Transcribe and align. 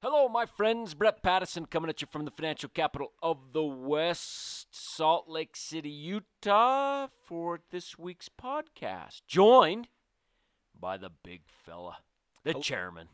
Hello, 0.00 0.28
my 0.28 0.46
friends. 0.46 0.94
Brett 0.94 1.24
Patterson 1.24 1.66
coming 1.66 1.88
at 1.90 2.00
you 2.00 2.06
from 2.08 2.24
the 2.24 2.30
financial 2.30 2.68
capital 2.68 3.12
of 3.20 3.52
the 3.52 3.64
West, 3.64 4.68
Salt 4.70 5.28
Lake 5.28 5.56
City, 5.56 5.90
Utah, 5.90 7.08
for 7.24 7.58
this 7.70 7.98
week's 7.98 8.28
podcast. 8.28 9.22
Joined 9.26 9.88
by 10.78 10.98
the 10.98 11.10
big 11.24 11.42
fella, 11.48 11.96
the 12.44 12.52
Hello. 12.52 12.62
chairman. 12.62 13.08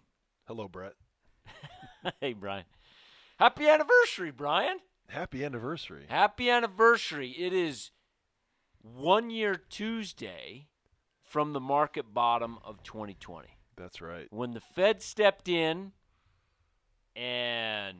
Hello, 0.46 0.68
Brett. 0.68 0.92
hey, 2.20 2.34
Brian. 2.34 2.64
Happy 3.38 3.66
anniversary, 3.66 4.30
Brian. 4.30 4.76
Happy 5.08 5.42
anniversary. 5.42 6.04
Happy 6.10 6.50
anniversary. 6.50 7.30
It 7.30 7.54
is 7.54 7.92
one 8.82 9.30
year 9.30 9.54
Tuesday 9.54 10.68
from 11.22 11.54
the 11.54 11.60
market 11.60 12.12
bottom 12.12 12.58
of 12.62 12.82
2020 12.82 13.48
That's 13.74 14.02
right. 14.02 14.26
when 14.28 14.52
the 14.52 14.60
Fed 14.60 15.00
stepped 15.00 15.48
in 15.48 15.92
and 17.16 17.96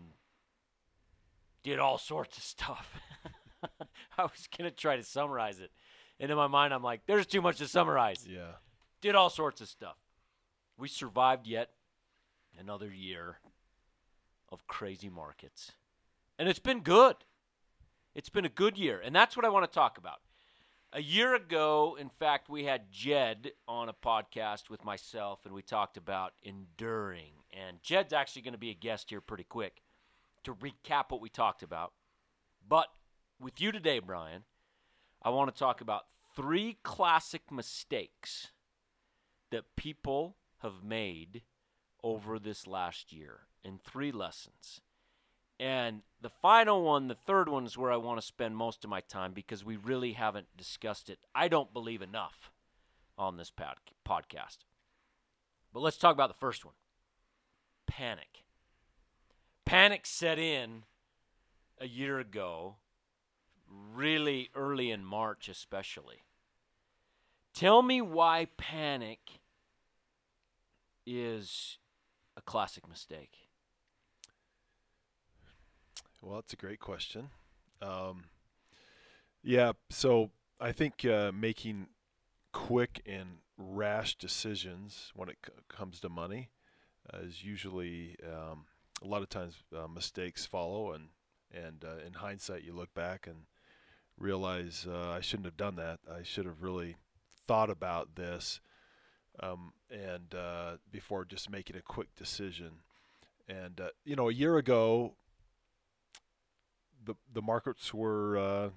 did 1.63 1.79
all 1.79 1.99
sorts 1.99 2.37
of 2.37 2.43
stuff. 2.43 2.95
I 4.19 4.23
was 4.23 4.49
going 4.57 4.71
to 4.71 4.77
try 4.77 4.97
to 4.97 5.03
summarize 5.03 5.61
it. 5.61 5.71
And 6.21 6.31
in 6.31 6.37
my 6.37 6.47
mind, 6.47 6.73
I'm 6.73 6.83
like, 6.83 7.03
there's 7.07 7.27
too 7.27 7.43
much 7.43 7.59
to 7.59 7.69
summarize. 7.69 8.27
Yeah. 8.29 8.53
Did 9.01 9.15
all 9.15 9.31
sorts 9.31 9.61
of 9.61 9.69
stuff. 9.69 9.97
We 10.77 10.89
survived 10.89 11.47
yet 11.47 11.71
another 12.59 12.91
year 12.91 13.39
of 14.51 14.67
crazy 14.67 15.09
markets. 15.09 15.73
And 16.39 16.49
it's 16.49 16.59
been 16.59 16.81
good. 16.81 17.17
It's 18.15 18.29
been 18.29 18.45
a 18.45 18.51
good 18.51 18.79
year. 18.79 19.01
And 19.05 19.15
that's 19.15 19.37
what 19.37 19.45
I 19.45 19.49
want 19.49 19.71
to 19.71 19.75
talk 19.75 19.99
about. 19.99 20.19
A 20.93 21.03
year 21.03 21.35
ago, 21.35 21.97
in 21.99 22.09
fact, 22.09 22.49
we 22.49 22.65
had 22.65 22.93
Jed 22.93 23.51
on 23.67 23.89
a 23.89 23.93
podcast 23.93 24.71
with 24.71 24.85
myself, 24.85 25.41
and 25.45 25.53
we 25.53 25.63
talked 25.63 25.97
about 25.97 26.35
enduring. 26.43 27.33
And 27.55 27.83
Jed's 27.83 28.13
actually 28.13 28.43
going 28.43 28.53
to 28.53 28.59
be 28.59 28.71
a 28.71 28.75
guest 28.75 29.11
here 29.11 29.21
pretty 29.21 29.45
quick 29.45 29.83
to 30.43 30.55
recap 30.55 31.05
what 31.11 31.21
we 31.21 31.29
talked 31.29 31.63
about. 31.63 31.93
But 32.67 32.89
with 33.41 33.61
you 33.61 33.71
today, 33.71 34.01
Brian, 34.01 34.43
I 35.23 35.31
want 35.31 35.55
to 35.55 35.59
talk 35.59 35.81
about 35.81 36.07
three 36.35 36.79
classic 36.83 37.53
mistakes 37.53 38.49
that 39.51 39.77
people 39.77 40.37
have 40.63 40.83
made 40.83 41.43
over 42.03 42.39
this 42.39 42.67
last 42.67 43.13
year 43.13 43.41
in 43.63 43.79
three 43.79 44.11
lessons. 44.11 44.81
And 45.61 46.03
the 46.21 46.29
final 46.29 46.83
one, 46.83 47.07
the 47.07 47.15
third 47.15 47.49
one, 47.49 47.65
is 47.65 47.79
where 47.79 47.93
I 47.93 47.97
want 47.97 48.21
to 48.21 48.27
spend 48.27 48.57
most 48.57 48.83
of 48.83 48.91
my 48.91 49.01
time 49.01 49.33
because 49.33 49.65
we 49.65 49.77
really 49.77 50.13
haven't 50.13 50.49
discussed 50.57 51.09
it, 51.09 51.21
I 51.35 51.47
don't 51.47 51.73
believe, 51.73 52.03
enough 52.03 52.51
on 53.17 53.37
this 53.37 53.51
pod- 53.51 53.77
podcast. 54.07 54.59
But 55.73 55.81
let's 55.81 55.97
talk 55.97 56.15
about 56.15 56.29
the 56.29 56.35
first 56.35 56.65
one 56.65 56.75
panic. 57.87 58.45
Panic 59.65 60.07
set 60.07 60.39
in 60.39 60.85
a 61.81 61.87
year 61.87 62.19
ago, 62.19 62.77
really 63.69 64.51
early 64.55 64.91
in 64.91 65.05
March, 65.05 65.49
especially. 65.49 66.23
Tell 67.55 67.83
me 67.83 68.01
why 68.01 68.49
panic 68.57 69.41
is 71.07 71.79
a 72.37 72.43
classic 72.43 72.89
mistake. 72.89 73.49
Well, 76.21 76.37
that's 76.37 76.53
a 76.53 76.57
great 76.57 76.81
question. 76.81 77.29
Um, 77.83 78.25
yeah. 79.43 79.73
So 79.91 80.31
I 80.59 80.73
think 80.73 81.05
uh, 81.05 81.33
making 81.33 81.89
quick 82.53 83.03
and 83.07 83.39
rash 83.59 84.17
decisions 84.17 85.13
when 85.15 85.29
it 85.29 85.37
c- 85.45 85.53
comes 85.69 86.01
to 86.01 86.09
money 86.09 86.49
is 87.23 87.45
usually 87.45 88.17
um, 88.25 88.65
a 89.03 89.07
lot 89.07 89.23
of 89.23 89.29
times 89.29 89.55
uh, 89.77 89.87
mistakes 89.87 90.47
follow, 90.47 90.93
and 90.93 91.09
and 91.53 91.85
uh, 91.85 92.05
in 92.07 92.15
hindsight, 92.15 92.65
you 92.65 92.73
look 92.73 92.93
back 92.95 93.27
and 93.27 93.45
realize 94.19 94.87
uh, 94.89 95.11
I 95.11 95.21
shouldn't 95.21 95.47
have 95.47 95.57
done 95.57 95.77
that. 95.77 96.01
I 96.11 96.23
should 96.23 96.47
have 96.47 96.63
really 96.63 96.97
thought 97.47 97.71
about 97.71 98.17
this 98.17 98.61
um, 99.41 99.73
and 99.91 100.35
uh, 100.35 100.77
before 100.91 101.25
just 101.25 101.51
making 101.51 101.77
a 101.77 101.83
quick 101.83 102.15
decision. 102.17 102.81
And 103.49 103.81
uh, 103.81 103.89
you 104.05 104.17
know, 104.17 104.29
a 104.29 104.33
year 104.33 104.57
ago, 104.57 105.15
the 107.05 107.15
the 107.33 107.43
markets 107.43 107.93
were. 107.93 108.39
Uh, 108.39 108.71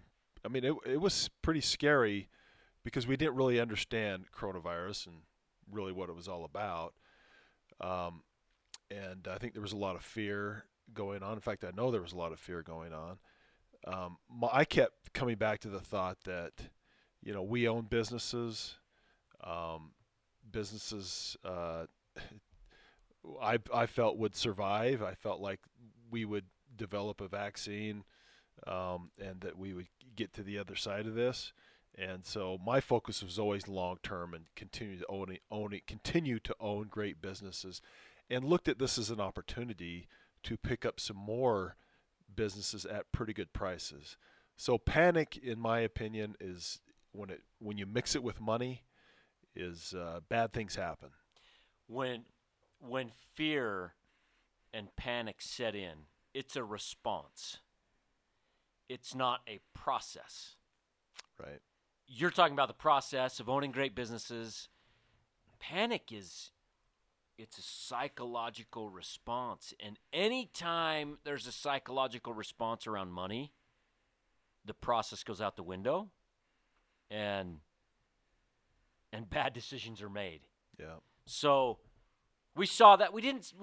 I 0.46 0.50
mean, 0.50 0.64
it 0.64 0.74
it 0.86 1.02
was 1.02 1.30
pretty 1.42 1.62
scary 1.62 2.30
because 2.84 3.08
we 3.08 3.18
didn't 3.18 3.36
really 3.36 3.60
understand 3.60 4.26
coronavirus 4.38 5.08
and 5.08 5.16
really 5.72 5.92
what 5.92 6.10
it 6.10 6.16
was 6.16 6.28
all 6.28 6.46
about. 6.46 6.94
Um, 7.82 8.24
and 8.90 9.28
I 9.28 9.38
think 9.38 9.54
there 9.54 9.62
was 9.62 9.74
a 9.74 9.78
lot 9.78 9.96
of 9.96 10.04
fear 10.04 10.66
going 10.94 11.24
on. 11.24 11.34
In 11.34 11.40
fact, 11.42 11.64
I 11.64 11.72
know 11.76 11.92
there 11.92 12.02
was 12.02 12.14
a 12.14 12.18
lot 12.18 12.32
of 12.32 12.40
fear 12.40 12.62
going 12.62 12.94
on. 12.94 13.18
Um, 13.86 14.18
my, 14.30 14.50
I 14.52 14.66
kept 14.66 15.14
coming 15.14 15.36
back 15.36 15.60
to 15.62 15.70
the 15.70 15.80
thought 15.80 16.18
that, 16.26 16.54
you 17.22 17.34
know, 17.34 17.44
we 17.44 17.68
own 17.68 17.86
businesses. 17.86 18.76
Um, 19.44 19.92
businesses, 20.50 21.38
uh, 21.44 21.86
I 23.42 23.60
I 23.74 23.86
felt 23.86 24.18
would 24.18 24.36
survive. 24.36 25.04
I 25.04 25.14
felt 25.14 25.42
like 25.42 25.60
we 26.10 26.26
would 26.26 26.46
develop 26.76 27.22
a 27.22 27.28
vaccine, 27.28 28.04
um, 28.66 29.12
and 29.20 29.42
that 29.42 29.58
we 29.58 29.74
would 29.74 29.88
get 30.16 30.34
to 30.34 30.44
the 30.44 30.58
other 30.58 30.76
side 30.76 31.06
of 31.06 31.16
this. 31.16 31.54
And 31.98 32.24
so 32.26 32.60
my 32.64 32.80
focus 32.80 33.24
was 33.24 33.40
always 33.40 33.68
long 33.68 33.98
term 34.04 34.34
and 34.34 34.46
continue 34.56 35.00
to 35.00 35.06
own 35.10 35.38
own 35.50 35.80
continue 35.88 36.40
to 36.40 36.56
own 36.60 36.88
great 36.90 37.22
businesses, 37.22 37.82
and 38.30 38.46
looked 38.46 38.68
at 38.68 38.78
this 38.78 38.98
as 39.00 39.10
an 39.10 39.20
opportunity 39.20 40.08
to 40.44 40.58
pick 40.58 40.86
up 40.86 41.00
some 41.00 41.18
more 41.18 41.76
businesses 42.36 42.86
at 42.86 43.12
pretty 43.12 43.34
good 43.34 43.52
prices. 43.52 44.16
So 44.58 44.78
panic, 44.78 45.38
in 45.38 45.60
my 45.60 45.80
opinion, 45.80 46.36
is 46.40 46.80
when 47.14 47.32
it 47.32 47.42
when 47.60 47.80
you 47.80 47.88
mix 47.88 48.16
it 48.16 48.22
with 48.22 48.40
money, 48.40 48.84
is 49.56 49.96
uh, 49.98 50.20
bad 50.30 50.54
things 50.54 50.76
happen. 50.76 51.10
When 51.88 52.26
when 52.80 53.12
fear 53.34 53.96
and 54.72 54.96
panic 54.96 55.38
set 55.40 55.74
in, 55.74 56.06
it's 56.34 56.56
a 56.56 56.64
response. 56.64 57.58
It's 58.88 59.16
not 59.16 59.42
a 59.48 59.60
process. 59.74 60.56
Right. 61.40 61.60
You're 62.08 62.32
talking 62.32 62.54
about 62.54 62.68
the 62.70 62.74
process 62.74 63.40
of 63.40 63.50
owning 63.50 63.72
great 63.72 63.96
businesses. 63.96 64.70
Panic 65.60 66.12
is 66.12 66.52
it's 67.38 67.58
a 67.58 67.62
psychological 67.62 68.90
response. 68.90 69.74
And 69.80 70.00
anytime 70.12 71.20
there's 71.24 71.46
a 71.46 71.52
psychological 71.52 72.34
response 72.34 72.88
around 72.88 73.12
money, 73.12 73.54
the 74.66 74.74
process 74.74 75.24
goes 75.24 75.40
out 75.42 75.56
the 75.56 75.64
window 75.64 76.10
and 77.12 77.58
and 79.14 79.30
bad 79.30 79.54
decisions 79.54 80.02
are 80.02 80.10
made. 80.10 80.42
Yeah. 80.80 80.98
So 81.26 81.80
we 82.56 82.66
saw 82.66 82.96
that 82.96 83.14
we 83.14 83.22
didn't, 83.22 83.54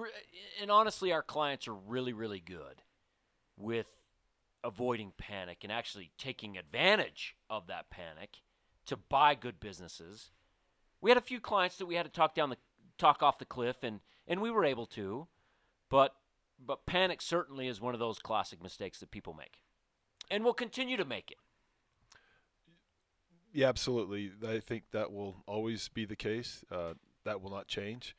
and 0.61 0.71
honestly, 0.71 1.13
our 1.13 1.23
clients 1.23 1.69
are 1.69 1.75
really, 1.75 2.13
really 2.13 2.41
good 2.41 2.83
with 3.57 3.89
avoiding 4.65 5.13
panic 5.19 5.59
and 5.63 5.71
actually 5.71 6.11
taking 6.19 6.57
advantage 6.57 7.37
of 7.51 7.67
that 7.67 7.91
panic 7.91 8.39
to 8.87 8.97
buy 8.97 9.35
good 9.35 9.61
businesses. 9.61 10.31
We 11.01 11.11
had 11.11 11.19
a 11.19 11.23
few 11.23 11.41
clients 11.41 11.77
that 11.77 11.87
we 11.87 11.95
had 11.95 12.07
to 12.07 12.13
talk 12.13 12.35
down 12.35 12.51
the 12.51 12.57
talk 12.99 13.23
off 13.23 13.39
the 13.39 13.45
cliff, 13.45 13.77
and 13.83 14.01
and 14.27 14.41
we 14.41 14.51
were 14.51 14.65
able 14.65 14.87
to, 14.87 15.29
but 15.91 16.15
but 16.59 16.87
panic 16.87 17.21
certainly 17.21 17.69
is 17.69 17.81
one 17.81 17.95
of 17.95 18.01
those 18.01 18.19
classic 18.19 18.63
mistakes 18.63 19.01
that 19.01 19.11
people 19.11 19.35
make, 19.35 19.61
and 20.31 20.45
will 20.45 20.55
continue 20.55 20.97
to 20.97 21.05
make 21.05 21.31
it. 21.31 21.39
Yeah, 23.53 23.69
absolutely. 23.69 24.33
I 24.47 24.59
think 24.59 24.85
that 24.93 25.13
will 25.13 25.45
always 25.47 25.89
be 25.89 26.05
the 26.05 26.17
case. 26.17 26.65
Uh, 26.73 26.95
that 27.25 27.41
will 27.41 27.51
not 27.51 27.69
change. 27.69 28.17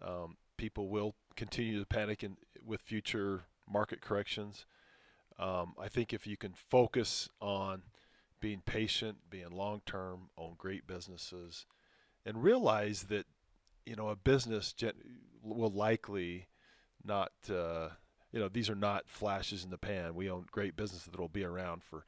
Um, 0.00 0.36
people 0.56 0.88
will 0.88 1.16
continue 1.34 1.80
to 1.80 1.86
panic 1.86 2.22
in, 2.22 2.36
with 2.64 2.82
future 2.82 3.44
market 3.68 4.00
corrections. 4.00 4.66
Um, 5.38 5.74
I 5.80 5.88
think 5.88 6.12
if 6.12 6.26
you 6.26 6.36
can 6.36 6.52
focus 6.52 7.28
on 7.40 7.82
being 8.40 8.62
patient, 8.64 9.18
being 9.30 9.50
long 9.50 9.82
term, 9.86 10.30
own 10.36 10.54
great 10.58 10.86
businesses, 10.86 11.66
and 12.26 12.42
realize 12.42 13.04
that 13.04 13.26
you 13.86 13.96
know 13.96 14.08
a 14.08 14.16
business 14.16 14.72
gen- 14.72 14.92
will 15.42 15.70
likely 15.70 16.46
not. 17.04 17.32
Uh, 17.48 17.90
you 18.32 18.38
know, 18.38 18.48
these 18.48 18.68
are 18.68 18.74
not 18.74 19.08
flashes 19.08 19.64
in 19.64 19.70
the 19.70 19.78
pan. 19.78 20.14
We 20.14 20.30
own 20.30 20.44
great 20.50 20.76
businesses 20.76 21.08
that 21.10 21.18
will 21.18 21.28
be 21.28 21.44
around 21.44 21.82
for 21.82 22.04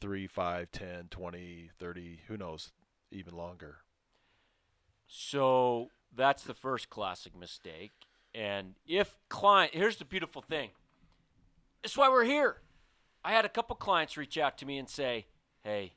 three, 0.00 0.26
five, 0.26 0.70
10, 0.72 1.08
20, 1.10 1.70
30, 1.78 2.20
who 2.26 2.36
knows, 2.36 2.72
even 3.10 3.34
longer. 3.34 3.78
So 5.06 5.90
that's 6.14 6.42
the 6.44 6.54
first 6.54 6.88
classic 6.88 7.38
mistake. 7.38 7.92
And 8.34 8.74
if 8.86 9.18
client, 9.28 9.74
here's 9.74 9.96
the 9.96 10.04
beautiful 10.04 10.42
thing. 10.42 10.70
That's 11.82 11.96
why 11.96 12.08
we're 12.08 12.24
here. 12.24 12.58
I 13.28 13.32
had 13.32 13.44
a 13.44 13.50
couple 13.50 13.76
clients 13.76 14.16
reach 14.16 14.38
out 14.38 14.56
to 14.56 14.64
me 14.64 14.78
and 14.78 14.88
say, 14.88 15.26
"Hey, 15.62 15.92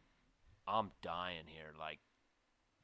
I'm 0.68 0.92
dying 1.02 1.46
here. 1.46 1.72
Like, 1.80 2.00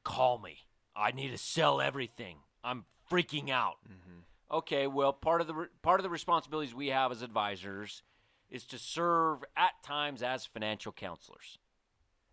call 0.04 0.38
me. 0.38 0.60
I 0.96 1.10
need 1.12 1.32
to 1.32 1.38
sell 1.38 1.82
everything. 1.82 2.38
I'm 2.64 2.86
freaking 3.10 3.50
out. 3.50 3.76
Mm-hmm. 3.86 4.20
Okay, 4.50 4.86
well, 4.86 5.12
part 5.12 5.42
of 5.42 5.48
the 5.48 5.54
re- 5.54 5.66
part 5.82 6.00
of 6.00 6.02
the 6.02 6.08
responsibilities 6.08 6.74
we 6.74 6.86
have 6.86 7.12
as 7.12 7.20
advisors 7.20 8.02
is 8.48 8.64
to 8.64 8.78
serve 8.78 9.44
at 9.54 9.82
times 9.84 10.22
as 10.22 10.46
financial 10.46 10.92
counselors, 10.92 11.58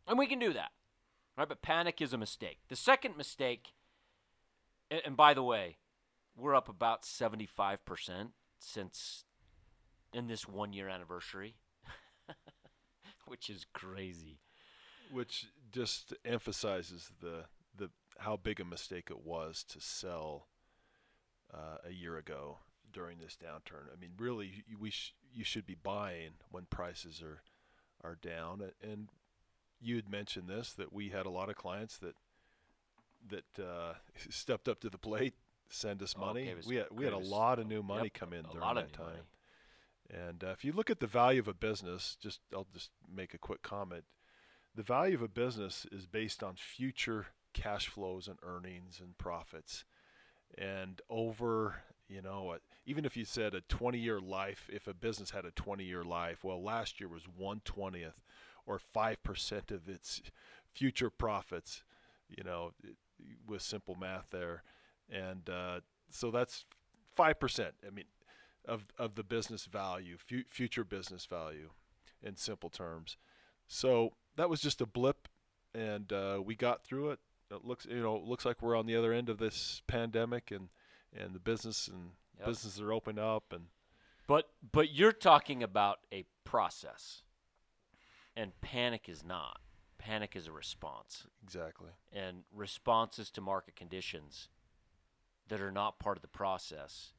and 0.07 0.17
we 0.17 0.25
can 0.25 0.39
do 0.39 0.53
that. 0.53 0.71
Right, 1.37 1.49
but 1.49 1.61
panic 1.61 2.01
is 2.01 2.13
a 2.13 2.17
mistake. 2.17 2.59
The 2.69 2.77
second 2.77 3.17
mistake, 3.17 3.73
and, 4.89 5.01
and 5.05 5.17
by 5.17 5.33
the 5.33 5.43
way, 5.43 5.79
we're 6.37 6.55
up 6.55 6.69
about 6.69 7.03
seventy 7.03 7.45
five 7.45 7.83
percent 7.83 8.29
since 8.57 9.25
in 10.13 10.27
this 10.27 10.47
one 10.47 10.71
year 10.71 10.87
anniversary, 10.87 11.55
which 13.25 13.49
is 13.49 13.65
crazy. 13.73 14.39
Which 15.11 15.47
just 15.71 16.13
emphasizes 16.23 17.11
the 17.21 17.45
the 17.77 17.89
how 18.19 18.37
big 18.37 18.59
a 18.59 18.65
mistake 18.65 19.07
it 19.11 19.23
was 19.25 19.63
to 19.69 19.79
sell 19.81 20.47
uh, 21.53 21.77
a 21.87 21.91
year 21.91 22.17
ago 22.17 22.59
during 22.91 23.19
this 23.19 23.37
downturn. 23.41 23.91
I 23.93 23.99
mean, 23.99 24.11
really, 24.17 24.63
you, 24.67 24.77
we 24.79 24.89
sh- 24.89 25.13
you 25.33 25.43
should 25.43 25.65
be 25.65 25.75
buying 25.75 26.31
when 26.49 26.65
prices 26.69 27.21
are 27.21 27.41
are 28.03 28.15
down. 28.15 28.61
And 28.81 29.09
you 29.81 29.95
had 29.97 30.09
mentioned 30.09 30.47
this 30.47 30.73
that 30.73 30.91
we 30.93 31.09
had 31.09 31.25
a 31.25 31.29
lot 31.29 31.49
of 31.49 31.55
clients 31.55 31.97
that 31.99 32.15
that 33.29 33.63
uh, 33.63 33.93
stepped 34.29 34.67
up 34.67 34.79
to 34.81 34.89
the 34.89 34.97
plate, 34.97 35.33
send 35.69 36.01
us 36.01 36.15
Oh, 36.17 36.21
money. 36.21 36.45
gave 36.45 36.59
us- 36.59 36.65
we 36.67 36.75
had 36.77 36.87
we 36.91 37.03
had 37.05 37.13
a 37.13 37.17
lot 37.17 37.59
of 37.59 37.67
new 37.67 37.83
money 37.83 38.03
Yep, 38.05 38.13
come 38.13 38.33
in 38.33 38.43
during 38.43 38.75
that 38.75 38.93
time. 38.93 39.05
money. 39.05 39.19
And 40.09 40.43
uh, 40.43 40.49
if 40.49 40.63
you 40.63 40.71
look 40.71 40.89
at 40.89 40.99
the 40.99 41.07
value 41.07 41.39
of 41.39 41.47
a 41.47 41.53
business, 41.53 42.17
just 42.21 42.39
I'll 42.53 42.67
just 42.73 42.91
make 43.13 43.33
a 43.33 43.39
quick 43.39 43.61
comment. 43.61 44.03
The 44.75 44.83
value 44.83 45.15
of 45.15 45.21
a 45.21 45.27
business 45.27 45.85
is 45.91 46.05
based 46.05 46.43
on 46.43 46.55
future 46.55 47.27
cash 47.53 47.87
flows 47.87 48.27
and 48.27 48.37
earnings 48.43 48.99
and 49.01 49.17
profits. 49.17 49.85
And 50.57 51.01
over, 51.09 51.83
you 52.07 52.21
know, 52.21 52.55
even 52.85 53.05
if 53.05 53.17
you 53.17 53.25
said 53.25 53.55
a 53.55 53.61
20-year 53.61 54.19
life, 54.19 54.69
if 54.71 54.87
a 54.87 54.93
business 54.93 55.31
had 55.31 55.45
a 55.45 55.51
20-year 55.51 56.03
life, 56.03 56.43
well, 56.43 56.61
last 56.61 56.99
year 56.99 57.09
was 57.09 57.23
1/20th 57.39 58.21
or 58.67 58.79
5% 58.95 59.71
of 59.71 59.87
its 59.87 60.21
future 60.73 61.09
profits, 61.09 61.83
you 62.29 62.43
know, 62.43 62.71
it, 62.83 62.95
with 63.47 63.61
simple 63.61 63.95
math 63.95 64.27
there. 64.31 64.63
And 65.09 65.49
uh, 65.49 65.81
so 66.09 66.31
that's 66.31 66.65
5%. 67.17 67.71
I 67.85 67.89
mean, 67.91 68.05
of 68.67 68.85
of 68.97 69.15
the 69.15 69.23
business 69.23 69.65
value, 69.65 70.17
fu- 70.17 70.43
future 70.49 70.83
business 70.83 71.25
value, 71.25 71.69
in 72.21 72.35
simple 72.35 72.69
terms. 72.69 73.17
So 73.67 74.13
that 74.35 74.49
was 74.49 74.61
just 74.61 74.81
a 74.81 74.85
blip, 74.85 75.27
and 75.73 76.11
uh, 76.11 76.41
we 76.43 76.55
got 76.55 76.83
through 76.83 77.11
it. 77.11 77.19
It 77.51 77.63
looks, 77.63 77.85
you 77.85 78.01
know, 78.01 78.15
it 78.15 78.23
looks 78.23 78.45
like 78.45 78.61
we're 78.61 78.75
on 78.77 78.85
the 78.87 78.95
other 78.95 79.13
end 79.13 79.29
of 79.29 79.37
this 79.37 79.81
pandemic, 79.87 80.51
and 80.51 80.69
and 81.17 81.33
the 81.33 81.39
business 81.39 81.87
and 81.87 82.11
Yep. 82.37 82.47
businesses 82.47 82.81
are 82.81 82.91
open 82.91 83.17
up, 83.17 83.53
and 83.53 83.67
But 84.27 84.49
but 84.73 84.91
you're 84.91 85.13
talking 85.13 85.63
about 85.63 85.99
a 86.11 86.25
process, 86.43 87.23
and 88.35 88.59
panic 88.59 89.07
is 89.07 89.23
not. 89.23 89.61
Panic 89.97 90.35
is 90.35 90.45
a 90.47 90.51
response, 90.51 91.27
exactly. 91.41 91.91
and 92.11 92.43
responses 92.53 93.31
to 93.31 93.41
market 93.41 93.75
conditions 93.77 94.49
that 95.47 95.61
are 95.61 95.71
not 95.71 95.97
part 95.97 96.17
of 96.17 96.21
the 96.21 96.27
process 96.27 97.13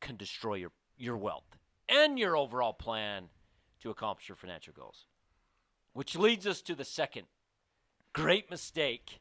can 0.00 0.16
destroy 0.16 0.54
your 0.54 0.72
your 0.96 1.16
wealth 1.16 1.56
and 1.88 2.18
your 2.18 2.36
overall 2.36 2.72
plan 2.72 3.28
to 3.80 3.90
accomplish 3.90 4.28
your 4.28 4.36
financial 4.36 4.72
goals. 4.72 5.06
Which 5.92 6.16
leads 6.16 6.46
us 6.46 6.62
to 6.62 6.74
the 6.74 6.84
second 6.84 7.26
great 8.12 8.50
mistake 8.50 9.20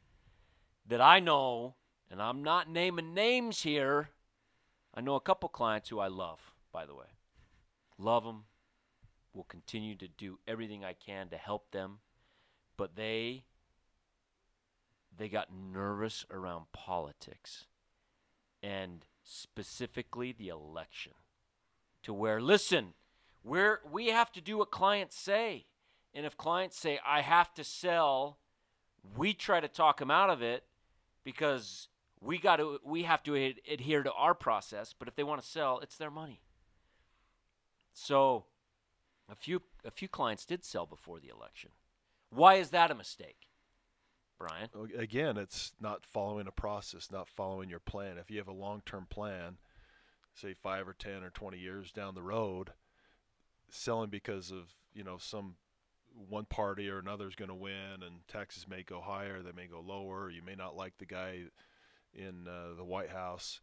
that 0.87 1.01
I 1.01 1.19
know, 1.19 1.75
and 2.09 2.21
I'm 2.21 2.43
not 2.43 2.69
naming 2.69 3.13
names 3.13 3.61
here. 3.61 4.09
I 4.93 5.01
know 5.01 5.15
a 5.15 5.21
couple 5.21 5.49
clients 5.49 5.89
who 5.89 5.99
I 5.99 6.07
love, 6.07 6.39
by 6.71 6.85
the 6.85 6.95
way. 6.95 7.07
Love 7.97 8.23
them. 8.23 8.45
Will 9.33 9.43
continue 9.43 9.95
to 9.95 10.07
do 10.07 10.39
everything 10.47 10.85
I 10.85 10.93
can 10.93 11.27
to 11.29 11.37
help 11.37 11.71
them, 11.71 11.99
but 12.77 12.95
they 12.95 13.43
they 15.17 15.29
got 15.29 15.53
nervous 15.53 16.25
around 16.29 16.65
politics 16.73 17.65
and 18.61 19.05
specifically 19.25 20.31
the 20.31 20.47
election 20.47 21.13
to 22.03 22.13
where 22.13 22.39
listen, 22.39 22.93
we're 23.43 23.81
we 23.91 24.07
have 24.07 24.31
to 24.33 24.41
do 24.41 24.59
what 24.59 24.71
clients 24.71 25.17
say. 25.17 25.65
And 26.13 26.25
if 26.25 26.37
clients 26.37 26.77
say 26.77 26.99
I 27.05 27.21
have 27.21 27.53
to 27.55 27.63
sell, 27.63 28.37
we 29.17 29.33
try 29.33 29.59
to 29.59 29.67
talk 29.67 29.99
them 29.99 30.11
out 30.11 30.29
of 30.29 30.41
it 30.41 30.63
because 31.23 31.89
we 32.21 32.37
got 32.37 32.57
to 32.57 32.79
we 32.83 33.03
have 33.03 33.23
to 33.23 33.35
ad- 33.35 33.61
adhere 33.69 34.03
to 34.03 34.13
our 34.13 34.33
process, 34.33 34.93
but 34.97 35.07
if 35.07 35.15
they 35.15 35.23
want 35.23 35.41
to 35.41 35.47
sell, 35.47 35.79
it's 35.79 35.97
their 35.97 36.11
money. 36.11 36.41
So, 37.93 38.45
a 39.29 39.35
few 39.35 39.61
a 39.83 39.91
few 39.91 40.07
clients 40.07 40.45
did 40.45 40.63
sell 40.63 40.85
before 40.85 41.19
the 41.19 41.29
election. 41.29 41.71
Why 42.29 42.55
is 42.55 42.69
that 42.69 42.91
a 42.91 42.95
mistake? 42.95 43.47
Brian? 44.37 44.69
Again, 44.97 45.37
it's 45.37 45.73
not 45.79 46.05
following 46.05 46.47
a 46.47 46.51
process, 46.51 47.11
not 47.11 47.27
following 47.27 47.69
your 47.69 47.79
plan. 47.79 48.17
If 48.17 48.29
you 48.29 48.37
have 48.37 48.47
a 48.47 48.53
long-term 48.53 49.07
plan, 49.09 49.57
say 50.33 50.53
five 50.53 50.87
or 50.87 50.93
ten 50.93 51.23
or 51.23 51.29
twenty 51.29 51.57
years 51.57 51.91
down 51.91 52.15
the 52.15 52.21
road, 52.21 52.71
selling 53.69 54.09
because 54.09 54.51
of 54.51 54.73
you 54.93 55.03
know 55.03 55.17
some 55.17 55.55
one 56.29 56.45
party 56.45 56.89
or 56.89 56.99
another 56.99 57.27
is 57.27 57.35
going 57.35 57.49
to 57.49 57.55
win, 57.55 58.03
and 58.05 58.27
taxes 58.27 58.67
may 58.67 58.83
go 58.83 59.01
higher, 59.01 59.41
they 59.41 59.51
may 59.51 59.67
go 59.67 59.81
lower. 59.81 60.29
You 60.29 60.41
may 60.41 60.55
not 60.55 60.75
like 60.75 60.97
the 60.97 61.05
guy 61.05 61.43
in 62.13 62.47
uh, 62.47 62.75
the 62.77 62.85
White 62.85 63.09
House. 63.09 63.59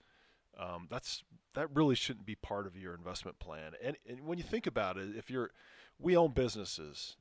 Um, 0.58 0.86
that's 0.90 1.25
that 1.54 1.75
really 1.75 1.94
shouldn't 1.94 2.26
be 2.26 2.34
part 2.34 2.66
of 2.66 2.76
your 2.76 2.94
investment 2.94 3.38
plan. 3.38 3.72
And, 3.82 3.96
and 4.08 4.26
when 4.26 4.38
you 4.38 4.44
think 4.44 4.66
about 4.66 4.96
it, 4.96 5.16
if 5.16 5.30
you're, 5.30 5.50
we 5.98 6.16
own 6.16 6.32
businesses, 6.32 7.16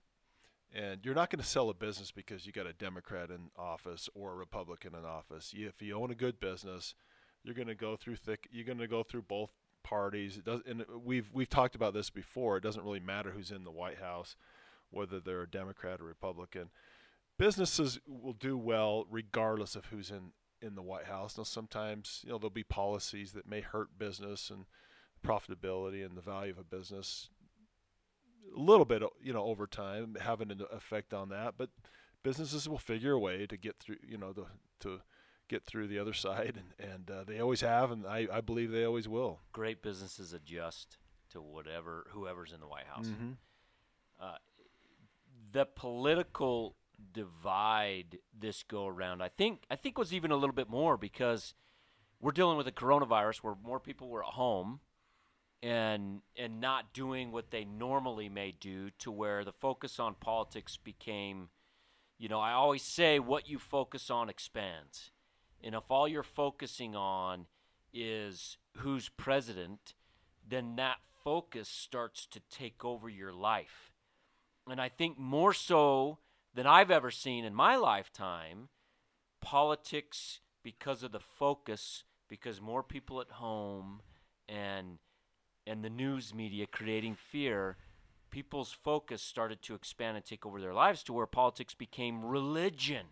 and 0.73 1.01
you're 1.03 1.15
not 1.15 1.29
going 1.29 1.41
to 1.41 1.47
sell 1.47 1.69
a 1.69 1.73
business 1.73 2.11
because 2.11 2.45
you 2.45 2.51
got 2.51 2.65
a 2.65 2.73
Democrat 2.73 3.29
in 3.29 3.49
office 3.57 4.09
or 4.15 4.31
a 4.31 4.35
Republican 4.35 4.95
in 4.95 5.05
office. 5.05 5.53
If 5.55 5.81
you 5.81 5.95
own 5.95 6.11
a 6.11 6.15
good 6.15 6.39
business, 6.39 6.95
you're 7.43 7.55
going 7.55 7.67
to 7.67 7.75
go 7.75 7.95
through 7.95 8.15
thick. 8.15 8.47
You're 8.51 8.65
going 8.65 8.77
to 8.77 8.87
go 8.87 9.03
through 9.03 9.23
both 9.23 9.51
parties. 9.83 10.37
It 10.37 10.45
does, 10.45 10.61
and 10.65 10.85
we've 11.03 11.29
we've 11.33 11.49
talked 11.49 11.75
about 11.75 11.93
this 11.93 12.09
before. 12.09 12.57
It 12.57 12.63
doesn't 12.63 12.83
really 12.83 12.99
matter 12.99 13.31
who's 13.31 13.51
in 13.51 13.63
the 13.63 13.71
White 13.71 13.99
House, 13.99 14.35
whether 14.91 15.19
they're 15.19 15.43
a 15.43 15.49
Democrat 15.49 15.99
or 15.99 16.05
Republican. 16.05 16.69
Businesses 17.37 17.99
will 18.07 18.33
do 18.33 18.57
well 18.57 19.05
regardless 19.09 19.75
of 19.75 19.85
who's 19.85 20.11
in 20.11 20.31
in 20.61 20.75
the 20.75 20.81
White 20.81 21.07
House. 21.07 21.37
Now, 21.37 21.43
sometimes 21.43 22.21
you 22.23 22.31
know 22.31 22.37
there'll 22.37 22.49
be 22.49 22.63
policies 22.63 23.33
that 23.33 23.49
may 23.49 23.61
hurt 23.61 23.97
business 23.97 24.49
and 24.49 24.65
profitability 25.25 26.05
and 26.05 26.15
the 26.15 26.21
value 26.21 26.51
of 26.51 26.57
a 26.57 26.63
business 26.63 27.29
a 28.55 28.59
little 28.59 28.85
bit, 28.85 29.03
you 29.21 29.33
know, 29.33 29.43
over 29.43 29.67
time 29.67 30.17
having 30.19 30.51
an 30.51 30.61
effect 30.71 31.13
on 31.13 31.29
that. 31.29 31.55
But 31.57 31.69
businesses 32.23 32.67
will 32.67 32.77
figure 32.77 33.13
a 33.13 33.19
way 33.19 33.45
to 33.47 33.57
get 33.57 33.79
through, 33.79 33.97
you 34.07 34.17
know, 34.17 34.33
the, 34.33 34.45
to 34.81 35.01
get 35.47 35.63
through 35.65 35.87
the 35.87 35.99
other 35.99 36.13
side, 36.27 36.57
and, 36.57 36.91
and 36.91 37.11
uh, 37.11 37.23
they 37.23 37.39
always 37.39 37.61
have, 37.61 37.91
and 37.91 38.05
I, 38.05 38.27
I 38.31 38.41
believe 38.41 38.71
they 38.71 38.85
always 38.85 39.07
will. 39.07 39.39
Great 39.51 39.81
businesses 39.81 40.33
adjust 40.33 40.97
to 41.31 41.41
whatever 41.41 42.07
whoever's 42.11 42.51
in 42.51 42.59
the 42.59 42.67
White 42.67 42.87
House. 42.87 43.07
Mm-hmm. 43.07 43.31
Uh, 44.19 44.35
the 45.51 45.65
political 45.65 46.75
divide 47.13 48.19
this 48.37 48.63
go 48.63 48.87
around, 48.87 49.21
I 49.21 49.29
think, 49.29 49.63
I 49.69 49.75
think 49.75 49.97
was 49.97 50.13
even 50.13 50.31
a 50.31 50.35
little 50.35 50.55
bit 50.55 50.69
more 50.69 50.97
because 50.97 51.53
we're 52.19 52.31
dealing 52.31 52.57
with 52.57 52.67
a 52.67 52.71
coronavirus 52.71 53.37
where 53.37 53.55
more 53.63 53.79
people 53.79 54.07
were 54.07 54.23
at 54.23 54.31
home 54.31 54.79
and 55.63 56.21
and 56.35 56.59
not 56.59 56.93
doing 56.93 57.31
what 57.31 57.51
they 57.51 57.63
normally 57.63 58.29
may 58.29 58.51
do 58.59 58.89
to 58.97 59.11
where 59.11 59.43
the 59.43 59.51
focus 59.51 59.99
on 59.99 60.15
politics 60.15 60.77
became 60.77 61.49
you 62.17 62.27
know 62.27 62.39
i 62.39 62.51
always 62.51 62.81
say 62.81 63.19
what 63.19 63.47
you 63.47 63.59
focus 63.59 64.09
on 64.09 64.29
expands. 64.29 65.11
And 65.63 65.75
if 65.75 65.83
all 65.91 66.07
you're 66.07 66.23
focusing 66.23 66.95
on 66.95 67.45
is 67.93 68.57
who's 68.77 69.09
president 69.09 69.93
then 70.47 70.75
that 70.77 70.97
focus 71.23 71.69
starts 71.69 72.25
to 72.25 72.39
take 72.49 72.83
over 72.83 73.07
your 73.07 73.33
life. 73.33 73.91
And 74.67 74.81
i 74.81 74.89
think 74.89 75.19
more 75.19 75.53
so 75.53 76.17
than 76.55 76.65
i've 76.65 76.91
ever 76.91 77.11
seen 77.11 77.45
in 77.45 77.53
my 77.53 77.75
lifetime 77.75 78.69
politics 79.41 80.39
because 80.63 81.03
of 81.03 81.11
the 81.11 81.19
focus 81.19 82.03
because 82.27 82.61
more 82.61 82.83
people 82.83 83.19
at 83.19 83.31
home 83.31 84.01
and 84.47 84.97
and 85.65 85.83
the 85.83 85.89
news 85.89 86.33
media 86.33 86.65
creating 86.67 87.15
fear, 87.15 87.77
people's 88.29 88.71
focus 88.71 89.21
started 89.21 89.61
to 89.63 89.75
expand 89.75 90.15
and 90.17 90.25
take 90.25 90.45
over 90.45 90.59
their 90.59 90.73
lives 90.73 91.03
to 91.03 91.13
where 91.13 91.25
politics 91.25 91.73
became 91.73 92.25
religion. 92.25 93.07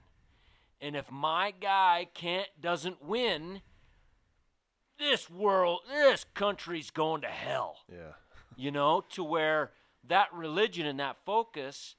And 0.82 0.96
if 0.96 1.12
my 1.12 1.52
guy 1.52 2.08
can't 2.14 2.48
doesn't 2.60 3.04
win, 3.04 3.62
this 4.98 5.30
world, 5.30 5.82
this 5.88 6.26
country's 6.34 6.90
going 6.92 7.22
to 7.22 7.28
hell. 7.28 7.78
Yeah. 7.92 8.14
You 8.58 8.72
know, 8.72 9.06
to 9.12 9.24
where 9.24 9.72
that 10.06 10.34
religion 10.34 10.86
and 10.86 11.00
that 11.00 11.16
focus 11.26 11.96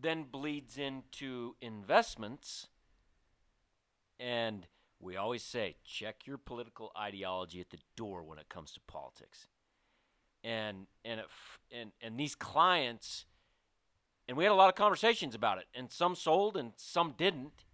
then 0.00 0.24
bleeds 0.30 0.78
into 0.78 1.56
investments 1.60 2.68
and 4.20 4.66
We 5.00 5.16
always 5.16 5.42
say 5.42 5.76
check 5.84 6.26
your 6.26 6.38
political 6.38 6.90
ideology 6.96 7.60
at 7.60 7.70
the 7.70 7.78
door 7.96 8.22
when 8.22 8.38
it 8.38 8.48
comes 8.48 8.72
to 8.72 8.80
politics. 8.86 9.46
And 10.44 10.86
and 11.04 11.20
if, 11.20 11.58
and 11.72 11.90
and 12.00 12.18
these 12.18 12.34
clients 12.34 13.24
and 14.28 14.36
we 14.36 14.44
had 14.44 14.52
a 14.52 14.54
lot 14.54 14.68
of 14.68 14.74
conversations 14.74 15.34
about 15.34 15.58
it 15.58 15.64
and 15.74 15.90
some 15.90 16.14
sold 16.14 16.56
and 16.56 16.72
some 16.76 17.14
didn't. 17.16 17.64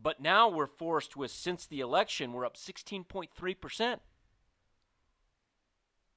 But 0.00 0.20
now 0.20 0.48
we're 0.48 0.66
forced 0.66 1.16
with 1.16 1.30
since 1.30 1.66
the 1.66 1.80
election 1.80 2.32
we're 2.32 2.46
up 2.46 2.56
16.3%. 2.56 3.98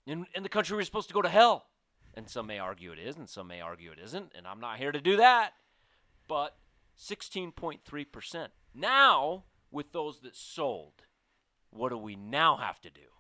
And, 0.08 0.26
and 0.34 0.46
the 0.46 0.50
country 0.50 0.78
was 0.78 0.86
supposed 0.86 1.10
to 1.10 1.14
go 1.14 1.22
to 1.22 1.30
hell. 1.30 1.66
And 2.14 2.30
some 2.30 2.48
may 2.48 2.58
argue 2.58 2.92
it 2.92 3.00
is, 3.00 3.18
and 3.18 3.30
some 3.30 3.48
may 3.48 3.62
argue 3.62 3.92
it 3.92 4.00
isn't. 4.04 4.32
And 4.36 4.48
I'm 4.48 4.60
not 4.60 4.78
here 4.78 4.92
to 4.92 5.02
do 5.02 5.18
that. 5.18 5.54
But 6.28 6.56
16.3%. 7.00 8.48
Now, 8.74 9.44
with 9.70 9.92
those 9.92 10.22
that 10.22 10.36
sold, 10.36 11.04
what 11.70 11.90
do 11.90 11.98
we 11.98 12.16
now 12.16 12.58
have 12.58 12.80
to 12.82 12.90
do? 12.90 13.02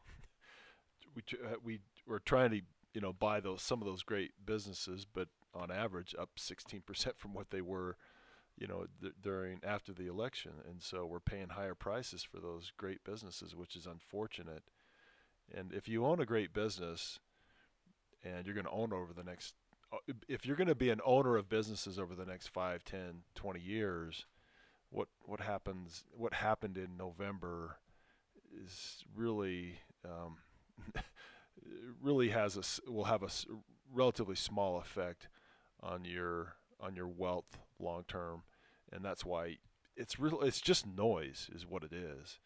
We 1.15 1.23
uh, 1.43 1.55
we 1.63 1.79
we're 2.07 2.19
trying 2.19 2.51
to 2.51 2.61
you 2.93 3.01
know 3.01 3.13
buy 3.13 3.39
those 3.39 3.61
some 3.61 3.81
of 3.81 3.87
those 3.87 4.03
great 4.03 4.31
businesses, 4.45 5.05
but 5.05 5.27
on 5.53 5.71
average 5.71 6.13
up 6.19 6.29
16% 6.37 7.17
from 7.17 7.33
what 7.33 7.49
they 7.49 7.61
were, 7.61 7.97
you 8.57 8.67
know, 8.67 8.85
th- 9.01 9.13
during 9.21 9.59
after 9.63 9.91
the 9.91 10.07
election, 10.07 10.53
and 10.69 10.81
so 10.81 11.05
we're 11.05 11.19
paying 11.19 11.49
higher 11.49 11.75
prices 11.75 12.23
for 12.23 12.39
those 12.39 12.71
great 12.77 13.03
businesses, 13.03 13.55
which 13.55 13.75
is 13.75 13.85
unfortunate. 13.85 14.63
And 15.53 15.73
if 15.73 15.87
you 15.87 16.05
own 16.05 16.19
a 16.19 16.25
great 16.25 16.53
business, 16.53 17.19
and 18.23 18.45
you're 18.45 18.55
going 18.55 18.65
to 18.65 18.71
own 18.71 18.93
over 18.93 19.13
the 19.13 19.23
next 19.23 19.53
uh, 19.91 19.97
if 20.27 20.45
you're 20.45 20.55
going 20.55 20.67
to 20.67 20.75
be 20.75 20.89
an 20.89 21.01
owner 21.05 21.37
of 21.37 21.49
businesses 21.49 21.97
over 21.97 22.15
the 22.15 22.25
next 22.25 22.47
5 22.47 22.83
10 22.83 22.99
20 23.35 23.59
years 23.59 24.25
what 24.89 25.07
what 25.21 25.39
happens 25.39 26.03
what 26.11 26.33
happened 26.33 26.77
in 26.77 26.97
november 26.97 27.77
is 28.63 29.03
really 29.15 29.79
um, 30.05 30.37
really 32.01 32.29
has 32.29 32.57
a 32.87 32.91
will 32.91 33.05
have 33.05 33.23
a 33.23 33.29
relatively 33.93 34.35
small 34.35 34.77
effect 34.77 35.27
on 35.81 36.05
your 36.05 36.55
on 36.79 36.95
your 36.95 37.07
wealth 37.07 37.57
long 37.79 38.03
term 38.07 38.43
and 38.91 39.03
that's 39.03 39.25
why 39.25 39.57
it's 39.95 40.19
real 40.19 40.41
it's 40.41 40.61
just 40.61 40.85
noise 40.85 41.49
is 41.53 41.65
what 41.65 41.83
it 41.83 41.93
is 41.93 42.39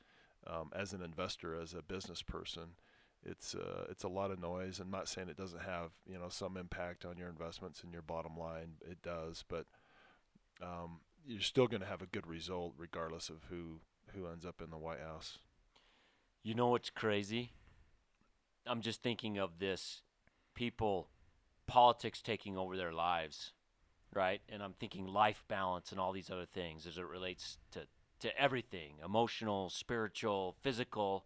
um, 0.47 0.69
as 0.73 0.93
an 0.93 1.01
investor 1.01 1.59
as 1.59 1.73
a 1.73 1.81
business 1.81 2.21
person 2.21 2.75
it's 3.23 3.53
uh, 3.53 3.85
it's 3.89 4.03
a 4.03 4.07
lot 4.09 4.31
of 4.31 4.39
noise. 4.39 4.79
I'm 4.79 4.89
not 4.89 5.07
saying 5.07 5.29
it 5.29 5.37
doesn't 5.37 5.61
have 5.61 5.91
you 6.07 6.17
know 6.17 6.29
some 6.29 6.57
impact 6.57 7.05
on 7.05 7.17
your 7.17 7.29
investments 7.29 7.83
and 7.83 7.93
your 7.93 8.01
bottom 8.01 8.35
line. 8.35 8.73
It 8.81 9.01
does, 9.03 9.43
but 9.47 9.65
um, 10.61 11.01
you're 11.25 11.41
still 11.41 11.67
going 11.67 11.81
to 11.81 11.87
have 11.87 12.01
a 12.01 12.07
good 12.07 12.25
result 12.25 12.73
regardless 12.77 13.29
of 13.29 13.45
who 13.49 13.81
who 14.15 14.27
ends 14.27 14.45
up 14.45 14.61
in 14.61 14.71
the 14.71 14.77
White 14.77 15.01
House. 15.01 15.37
You 16.43 16.55
know 16.55 16.69
what's 16.69 16.89
crazy? 16.89 17.51
I'm 18.67 18.81
just 18.81 19.01
thinking 19.01 19.37
of 19.37 19.59
this 19.59 20.01
people, 20.55 21.09
politics 21.67 22.21
taking 22.21 22.57
over 22.57 22.77
their 22.77 22.93
lives, 22.93 23.53
right? 24.13 24.41
And 24.49 24.61
I'm 24.61 24.73
thinking 24.73 25.07
life 25.07 25.43
balance 25.47 25.91
and 25.91 25.99
all 25.99 26.11
these 26.11 26.29
other 26.29 26.45
things 26.45 26.85
as 26.85 26.97
it 26.97 27.05
relates 27.05 27.57
to, 27.71 27.81
to 28.19 28.39
everything 28.39 28.95
emotional, 29.03 29.69
spiritual, 29.69 30.55
physical. 30.61 31.25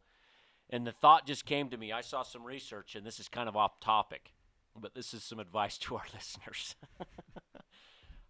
And 0.69 0.85
the 0.85 0.91
thought 0.91 1.27
just 1.27 1.45
came 1.45 1.69
to 1.69 1.77
me. 1.77 1.91
I 1.91 2.01
saw 2.01 2.23
some 2.23 2.43
research, 2.43 2.95
and 2.95 3.05
this 3.05 3.19
is 3.19 3.27
kind 3.27 3.47
of 3.47 3.55
off 3.55 3.79
topic, 3.79 4.33
but 4.79 4.95
this 4.95 5.13
is 5.13 5.23
some 5.23 5.39
advice 5.45 5.77
to 5.79 5.95
our 5.95 6.05
listeners. 6.13 6.75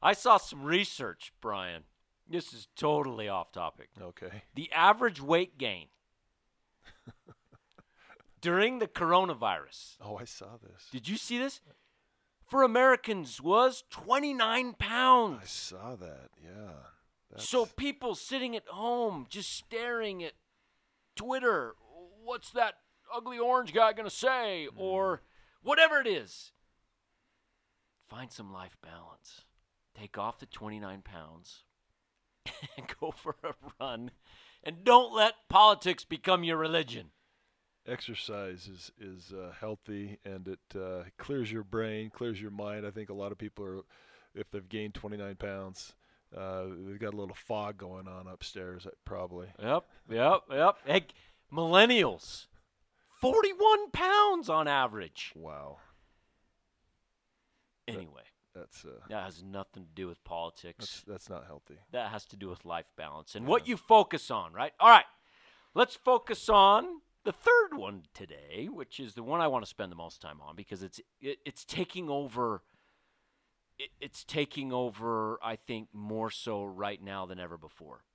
I 0.02 0.14
saw 0.14 0.38
some 0.38 0.64
research, 0.64 1.32
Brian. 1.42 1.84
This 2.28 2.54
is 2.54 2.68
totally 2.76 3.30
off 3.30 3.52
topic. 3.52 3.90
Okay. 4.02 4.44
The 4.56 4.72
average 4.72 5.22
weight 5.22 5.58
gain 5.58 5.88
during 8.46 8.78
the 8.78 8.88
coronavirus. 8.88 9.96
Oh, 10.00 10.18
I 10.18 10.26
saw 10.26 10.58
this. 10.62 10.88
Did 10.92 11.10
you 11.10 11.18
see 11.18 11.40
this? 11.40 11.62
For 12.48 12.62
Americans 12.62 13.42
was 13.42 13.84
29 13.90 14.76
pounds. 14.78 15.40
I 15.42 15.46
saw 15.48 15.96
that. 15.96 16.30
Yeah. 16.40 16.74
That's, 17.32 17.50
So 17.50 17.66
people 17.66 18.14
sitting 18.14 18.56
at 18.56 18.68
home 18.68 19.26
just 19.30 19.50
staring 19.52 20.24
at 20.24 20.34
Twitter, 21.16 21.74
what's 22.24 22.52
that 22.52 22.76
ugly 23.12 23.40
orange 23.40 23.74
guy 23.74 23.94
going 23.94 24.08
to 24.08 24.16
say 24.16 24.68
hmm. 24.68 24.80
or 24.80 25.24
whatever 25.64 26.00
it 26.00 26.06
is. 26.06 26.52
Find 28.08 28.32
some 28.32 28.54
life 28.54 28.78
balance. 28.80 29.42
Take 30.00 30.20
off 30.20 30.38
the 30.38 30.46
29 30.46 31.02
pounds 31.02 31.64
and 32.78 32.86
go 33.02 33.10
for 33.10 33.38
a 33.44 33.54
run 33.80 34.12
and 34.64 34.84
don't 34.84 35.16
let 35.16 35.34
politics 35.50 36.06
become 36.06 36.44
your 36.44 36.58
religion. 36.58 37.10
Exercise 37.88 38.68
is 38.68 38.92
is 39.00 39.34
uh, 39.34 39.52
healthy 39.60 40.18
and 40.26 40.48
it 40.48 40.78
uh, 40.80 41.04
clears 41.18 41.52
your 41.52 41.64
brain, 41.64 42.10
clears 42.10 42.42
your 42.42 42.52
mind. 42.52 42.86
I 42.86 42.92
think 42.92 43.10
a 43.10 43.14
lot 43.14 43.32
of 43.32 43.38
people 43.38 43.66
are, 43.66 43.80
if 44.34 44.50
they've 44.52 44.68
gained 44.68 44.94
29 44.94 45.36
pounds, 45.36 45.94
uh, 46.36 46.66
they've 46.86 47.00
got 47.00 47.14
a 47.14 47.18
little 47.18 47.36
fog 47.36 47.78
going 47.78 48.08
on 48.08 48.28
upstairs. 48.28 48.86
uh, 48.86 48.92
Probably. 49.06 49.48
Yep, 49.62 49.86
yep, 50.10 50.42
yep. 50.52 50.76
Hey, 50.86 51.06
millennials, 51.54 52.48
41 53.22 53.92
pounds 53.92 54.50
on 54.50 54.68
average. 54.68 55.32
Wow. 55.36 55.78
Anyway, 57.88 58.24
That's 58.56 58.84
uh, 58.84 59.00
that 59.10 59.24
has 59.26 59.44
nothing 59.44 59.84
to 59.84 59.90
do 59.94 60.08
with 60.08 60.24
politics. 60.24 60.78
that's 60.86 61.02
that's 61.04 61.30
not 61.30 61.46
healthy. 61.46 61.76
that 61.92 62.10
has 62.10 62.26
to 62.26 62.36
do 62.36 62.50
with 62.50 62.66
life 62.66 62.88
balance 62.98 63.36
and 63.36 63.46
what 63.46 63.68
you 63.68 63.78
focus 63.78 64.32
on, 64.32 64.54
right? 64.54 64.72
All 64.80 64.90
right, 64.90 65.06
let's 65.76 65.96
focus 65.96 66.50
on 66.50 67.02
the 67.26 67.34
third 67.34 67.74
one 67.76 68.04
today, 68.14 68.70
which 68.72 69.00
is 69.00 69.16
the 69.16 69.24
one 69.24 69.42
I 69.42 69.48
want 69.48 69.66
to 69.66 69.70
spend 69.70 69.92
the 69.92 69.98
most 69.98 70.22
time 70.22 70.40
on 70.42 70.56
because 70.56 70.84
it's 70.84 71.02
it, 71.20 71.40
it's 71.46 71.66
taking 71.66 72.10
over. 72.10 72.62
It, 73.78 73.90
it's 74.00 74.24
taking 74.24 74.72
over, 74.72 75.38
I 75.44 75.58
think, 75.58 75.90
more 75.92 76.30
so 76.30 76.64
right 76.64 77.04
now 77.04 77.26
than 77.26 77.40
ever 77.40 77.58
before. 77.58 78.06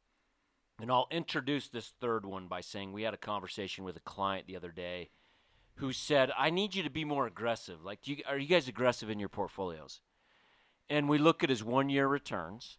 And 0.81 0.91
I'll 0.91 1.09
introduce 1.11 1.69
this 1.69 1.93
third 2.01 2.25
one 2.25 2.47
by 2.47 2.63
saying 2.63 2.93
we 2.93 3.03
had 3.03 3.13
a 3.13 3.19
conversation 3.19 3.85
with 3.85 3.97
a 3.97 4.01
client 4.01 4.47
the 4.47 4.57
other 4.57 4.71
day 4.71 5.11
who 5.75 5.93
said, 5.93 6.31
"I 6.39 6.51
need 6.51 6.75
you 6.75 6.85
to 6.85 6.91
be 6.91 7.05
more 7.05 7.27
aggressive. 7.27 7.85
Like, 7.85 8.07
you, 8.07 8.19
are 8.27 8.39
you 8.39 8.49
guys 8.49 8.69
aggressive 8.69 9.11
in 9.11 9.19
your 9.19 9.29
portfolios?" 9.29 10.01
And 10.89 11.09
we 11.09 11.19
look 11.19 11.45
at 11.45 11.51
his 11.51 11.63
one-year 11.63 12.07
returns, 12.07 12.79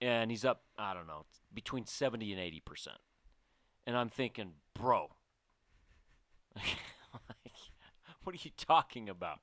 and 0.00 0.30
he's 0.30 0.44
up, 0.44 0.62
I 0.76 0.94
don't 0.94 1.06
know, 1.06 1.26
between 1.52 1.84
70 1.84 2.32
and 2.32 2.40
80%. 2.40 2.88
And 3.86 3.96
I'm 3.96 4.08
thinking, 4.08 4.52
bro, 4.74 5.10
what 8.22 8.34
are 8.34 8.38
you 8.42 8.50
talking 8.56 9.08
about? 9.08 9.38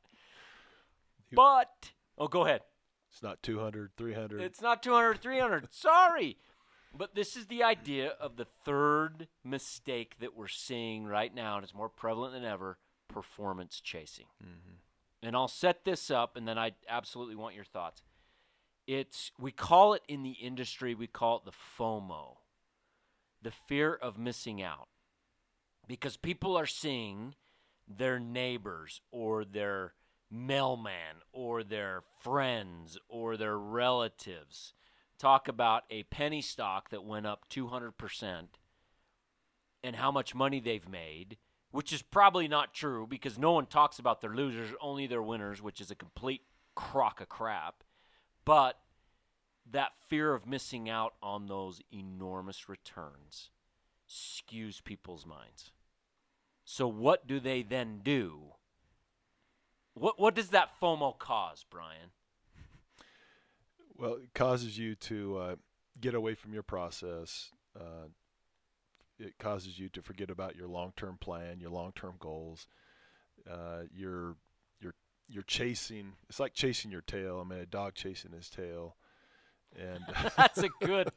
You- 1.30 1.36
But, 1.36 1.92
oh, 2.18 2.28
go 2.28 2.46
ahead. 2.46 2.62
It's 3.12 3.24
not 3.24 3.42
200, 3.44 3.92
300. 3.96 4.42
It's 4.42 4.62
not 4.62 4.84
200 4.84 5.20
300. 5.22 5.74
Sorry. 5.74 6.38
But 6.98 7.16
this 7.16 7.36
is 7.36 7.48
the 7.48 7.64
idea 7.64 8.10
of 8.20 8.36
the 8.38 8.46
third 8.46 9.28
mistake 9.44 10.16
that 10.20 10.36
we're 10.36 10.48
seeing 10.48 11.06
right 11.06 11.34
now, 11.34 11.56
and 11.56 11.64
it's 11.64 11.74
more 11.74 11.90
prevalent 11.90 12.34
than 12.34 12.46
ever 12.46 12.78
performance 13.08 13.80
chasing. 13.82 14.28
Mhm. 14.44 14.78
And 15.22 15.36
I'll 15.36 15.48
set 15.48 15.84
this 15.86 16.10
up, 16.12 16.36
and 16.36 16.48
then 16.48 16.58
I 16.58 16.74
absolutely 16.88 17.36
want 17.36 17.56
your 17.56 17.66
thoughts. 17.66 18.04
It's 18.88 19.32
we 19.40 19.52
call 19.52 19.94
it 19.94 20.04
in 20.08 20.24
the 20.24 20.32
industry, 20.34 20.94
we 20.94 21.08
call 21.08 21.38
it 21.38 21.46
the 21.46 21.52
FOMO, 21.52 22.38
the 23.42 23.52
fear 23.52 23.94
of 23.94 24.18
missing 24.18 24.62
out, 24.62 24.88
because 25.88 26.18
people 26.18 26.58
are 26.58 26.65
seeing 26.65 27.36
their 27.88 28.20
neighbors 28.20 29.01
or 29.12 29.46
their 29.46 29.94
mailman 30.32 31.22
or 31.32 31.63
their 31.63 32.01
friends 32.22 32.98
or 33.08 33.38
their 33.38 33.58
relatives 33.58 34.74
talk 35.18 35.48
about 35.48 35.84
a 35.89 36.04
penny 36.04 36.42
stock 36.42 36.89
that 36.89 37.06
went 37.06 37.25
up 37.25 37.48
200% 37.50 38.48
and 39.84 39.96
how 39.96 40.12
much 40.12 40.36
money 40.36 40.60
they've 40.60 40.89
made, 40.89 41.38
which 41.72 41.94
is 41.94 42.01
probably 42.01 42.48
not 42.48 42.74
true 42.74 43.06
because 43.08 43.38
no 43.38 43.51
one 43.51 43.65
talks 43.65 44.00
about 44.00 44.22
their 44.22 44.34
losers, 44.34 44.72
only 44.82 45.08
their 45.08 45.22
winners, 45.22 45.62
which 45.62 45.80
is 45.80 45.92
a 45.92 45.96
complete 45.96 46.42
crock 46.74 47.22
of 47.22 47.30
crap. 47.30 47.84
But 48.44 48.80
that 49.70 49.94
fear 50.08 50.34
of 50.34 50.48
missing 50.48 50.89
out 50.89 51.13
on 51.22 51.48
those 51.48 51.82
enormous 51.92 52.68
returns 52.68 53.50
skews 54.08 54.84
people's 54.84 55.25
minds. 55.25 55.72
So 56.75 56.89
what 56.89 57.25
do 57.25 57.39
they 57.39 57.63
then 57.63 58.01
do? 58.03 58.51
What 59.94 60.20
what 60.20 60.36
does 60.36 60.50
that 60.50 60.72
FOMO 60.82 61.17
cause, 61.17 61.63
Brian? 61.70 62.12
Well, 63.98 64.15
it 64.15 64.34
causes 64.34 64.77
you 64.77 64.94
to 64.96 65.38
uh, 65.38 65.55
get 66.01 66.15
away 66.15 66.36
from 66.36 66.53
your 66.53 66.63
process. 66.63 67.51
Uh, 67.79 68.10
it 69.17 69.38
causes 69.39 69.79
you 69.79 69.88
to 69.88 70.01
forget 70.01 70.29
about 70.29 70.58
your 70.58 70.67
long-term 70.67 71.17
plan, 71.22 71.62
your 71.62 71.70
long-term 71.70 72.15
goals. 72.20 72.67
Uh, 73.50 73.84
you're 73.94 74.36
you're 74.82 74.96
you're 75.29 75.44
chasing. 75.44 76.15
It's 76.27 76.41
like 76.41 76.53
chasing 76.53 76.91
your 76.91 77.03
tail. 77.08 77.41
I 77.41 77.50
mean, 77.50 77.60
a 77.60 77.65
dog 77.65 77.94
chasing 77.96 78.34
his 78.34 78.50
tail. 78.50 78.98
And 79.79 80.03
That's 80.38 80.62
a 80.62 80.70
good 80.82 81.10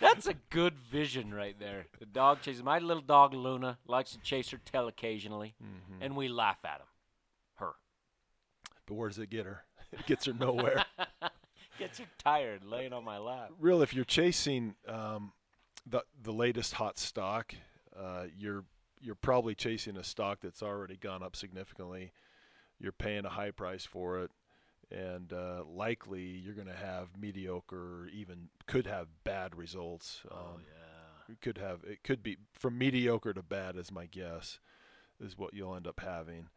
That's 0.00 0.26
a 0.26 0.34
good 0.50 0.74
vision 0.78 1.32
right 1.32 1.58
there. 1.58 1.86
The 1.98 2.06
dog 2.06 2.42
chases. 2.42 2.62
My 2.62 2.78
little 2.78 3.02
dog 3.02 3.32
Luna 3.34 3.78
likes 3.86 4.12
to 4.12 4.18
chase 4.20 4.50
her 4.50 4.58
tail 4.58 4.88
occasionally, 4.88 5.54
Mhm. 5.62 5.98
and 6.02 6.16
we 6.16 6.28
laugh 6.28 6.64
at 6.64 6.80
him. 6.80 6.86
Her. 7.54 7.72
But 8.86 8.94
where 8.94 9.08
does 9.08 9.18
it 9.18 9.30
get 9.30 9.46
her? 9.46 9.64
It 9.92 10.04
gets 10.06 10.26
her 10.26 10.32
nowhere. 10.34 10.84
Gets 11.78 11.98
her 11.98 12.06
tired 12.18 12.64
laying 12.64 12.92
on 12.94 13.04
my 13.04 13.18
lap. 13.18 13.50
Real, 13.60 13.82
if 13.82 13.92
you're 13.94 14.04
chasing 14.06 14.76
um, 14.88 15.32
the 15.86 16.02
the 16.22 16.32
latest 16.32 16.72
hot 16.74 16.98
stock, 16.98 17.54
uh, 17.94 18.24
you're 18.36 18.64
you're 19.00 19.14
probably 19.14 19.54
chasing 19.54 19.96
a 19.98 20.02
stock 20.02 20.40
that's 20.42 20.62
already 20.62 20.96
gone 20.96 21.22
up 21.22 21.36
significantly. 21.36 22.12
You're 22.78 22.92
paying 22.92 23.24
a 23.26 23.28
high 23.28 23.50
price 23.52 23.84
for 23.84 24.18
it, 24.20 24.30
and 24.90 25.32
uh, 25.32 25.64
likely 25.66 26.22
you're 26.22 26.54
going 26.54 26.66
to 26.68 26.72
have 26.74 27.08
mediocre, 27.20 28.04
or 28.04 28.08
even 28.08 28.48
could 28.66 28.86
have 28.86 29.08
bad 29.24 29.56
results. 29.56 30.22
Oh 30.30 30.36
Um, 30.36 30.62
yeah. 30.66 31.32
it 31.34 31.40
could 31.40 31.58
have 31.58 31.80
it 31.84 32.02
could 32.04 32.22
be 32.22 32.36
from 32.52 32.78
mediocre 32.78 33.32
to 33.34 33.42
bad 33.42 33.76
is 33.76 33.90
my 33.90 34.06
guess 34.06 34.58
is 35.20 35.36
what 35.36 35.54
you'll 35.54 35.74
end 35.74 35.86
up 35.86 35.98
having 36.00 36.48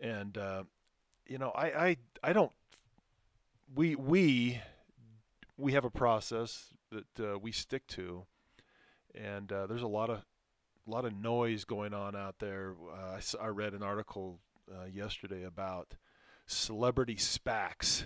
and 0.00 0.36
uh, 0.38 0.62
you 1.26 1.38
know 1.38 1.50
I, 1.50 1.66
I 1.88 1.96
i 2.22 2.32
don't 2.32 2.52
we 3.74 3.94
we 3.96 4.60
we 5.56 5.72
have 5.72 5.84
a 5.84 5.90
process 5.90 6.66
that 6.90 7.20
uh, 7.32 7.38
we 7.38 7.50
stick 7.52 7.86
to 7.88 8.26
and 9.14 9.50
uh, 9.52 9.66
there's 9.66 9.82
a 9.82 9.86
lot 9.88 10.10
of 10.10 10.24
a 10.86 10.90
lot 10.90 11.04
of 11.04 11.14
noise 11.16 11.64
going 11.64 11.94
on 11.94 12.14
out 12.14 12.38
there 12.38 12.74
uh, 12.92 13.18
I, 13.40 13.44
I 13.44 13.48
read 13.48 13.72
an 13.72 13.82
article 13.82 14.38
uh, 14.70 14.84
yesterday 14.84 15.42
about 15.44 15.94
celebrity 16.46 17.16
spacs 17.16 18.04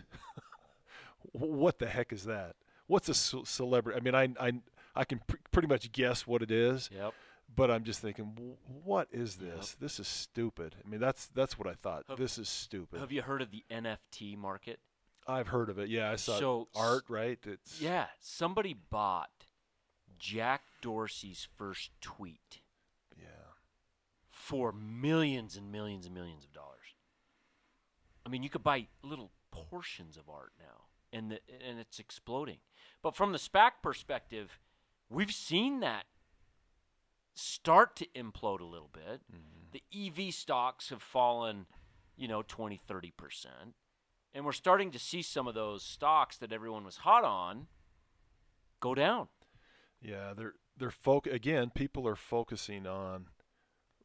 what 1.33 1.79
the 1.79 1.87
heck 1.87 2.13
is 2.13 2.25
that 2.25 2.55
what's 2.87 3.09
a 3.09 3.15
celebrity 3.15 3.99
i 3.99 4.03
mean 4.03 4.15
i 4.15 4.47
i 4.49 4.53
I 4.97 5.05
can 5.05 5.21
pr- 5.29 5.37
pretty 5.53 5.69
much 5.69 5.93
guess 5.93 6.27
what 6.27 6.43
it 6.43 6.51
is, 6.51 6.91
Yep. 6.93 7.15
but 7.55 7.71
I'm 7.71 7.85
just 7.85 8.01
thinking, 8.01 8.33
"W- 8.35 8.57
what 8.83 9.07
is 9.13 9.39
Yep. 9.41 9.55
this? 9.57 9.77
This 9.79 10.01
is 10.01 10.09
stupid. 10.09 10.75
I 10.85 10.89
mean, 10.89 10.99
that's 10.99 11.27
that's 11.27 11.57
what 11.57 11.69
I 11.69 11.75
thought. 11.75 12.05
Have- 12.09 12.19
this 12.19 12.37
is 12.37 12.49
stupid. 12.49 12.99
Have 12.99 13.13
you 13.13 13.23
heard 13.23 13.41
of 13.41 13.53
the 13.53 13.63
NFT 13.71 14.35
market? 14.37 14.81
I've 15.25 15.49
heard 15.49 15.69
of 15.71 15.79
it. 15.79 15.89
Yeah, 15.89 16.11
I 16.11 16.17
saw 16.17 16.39
So, 16.41 16.69
art. 16.75 17.05
Right? 17.09 17.39
It's 17.47 17.81
Yeah, 17.81 18.07
somebody 18.19 18.73
bought 18.75 19.47
Jack 20.19 20.63
Dorsey's 20.81 21.47
first 21.57 21.91
tweet 22.01 22.61
yeah. 23.17 23.53
for 24.29 24.73
millions 24.73 25.55
and 25.57 25.71
millions 25.71 26.07
and 26.07 26.15
millions 26.15 26.43
of 26.45 26.53
dollars. 26.53 26.68
I 28.29 28.31
mean, 28.31 28.43
you 28.43 28.51
could 28.51 28.63
buy 28.63 28.89
little 29.03 29.31
portions 29.51 30.19
of 30.19 30.29
art 30.29 30.53
now, 30.61 30.85
and 31.15 31.31
the, 31.31 31.41
and 31.67 31.79
it's 31.79 31.99
exploding. 31.99 32.59
But 33.03 33.17
from 33.17 33.33
the 33.33 33.39
SPAC 33.39 33.71
perspective, 33.83 34.61
we've 35.09 35.33
seen 35.33 35.81
that 35.81 36.05
start 37.35 37.97
to 37.97 38.07
implode 38.15 38.61
a 38.61 38.67
little 38.67 38.91
bit. 38.93 39.23
Mhm. 39.33 39.71
The 39.71 39.83
EV 39.91 40.31
stocks 40.35 40.91
have 40.91 41.03
fallen, 41.03 41.69
you 42.17 42.29
know, 42.29 42.43
20, 42.43 42.77
30%. 42.77 43.75
And 44.35 44.45
we're 44.45 44.53
starting 44.53 44.91
to 44.91 44.99
see 44.99 45.23
some 45.23 45.49
of 45.49 45.55
those 45.55 45.83
stocks 45.83 46.37
that 46.37 46.53
everyone 46.53 46.85
was 46.85 46.99
hot 46.99 47.25
on 47.25 47.69
go 48.81 48.95
down. 48.95 49.29
Yeah, 50.03 50.35
they're 50.35 50.55
they're 50.77 50.91
foc- 50.91 51.33
again. 51.33 51.71
People 51.71 52.07
are 52.07 52.15
focusing 52.15 52.87
on 52.87 53.31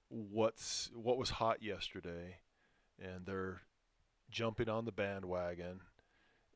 what's 0.07 0.89
what 0.93 1.17
was 1.17 1.31
hot 1.31 1.61
yesterday, 1.61 2.37
and 2.97 3.25
they're 3.25 3.63
jumping 4.33 4.67
on 4.67 4.85
the 4.85 4.91
bandwagon, 4.91 5.79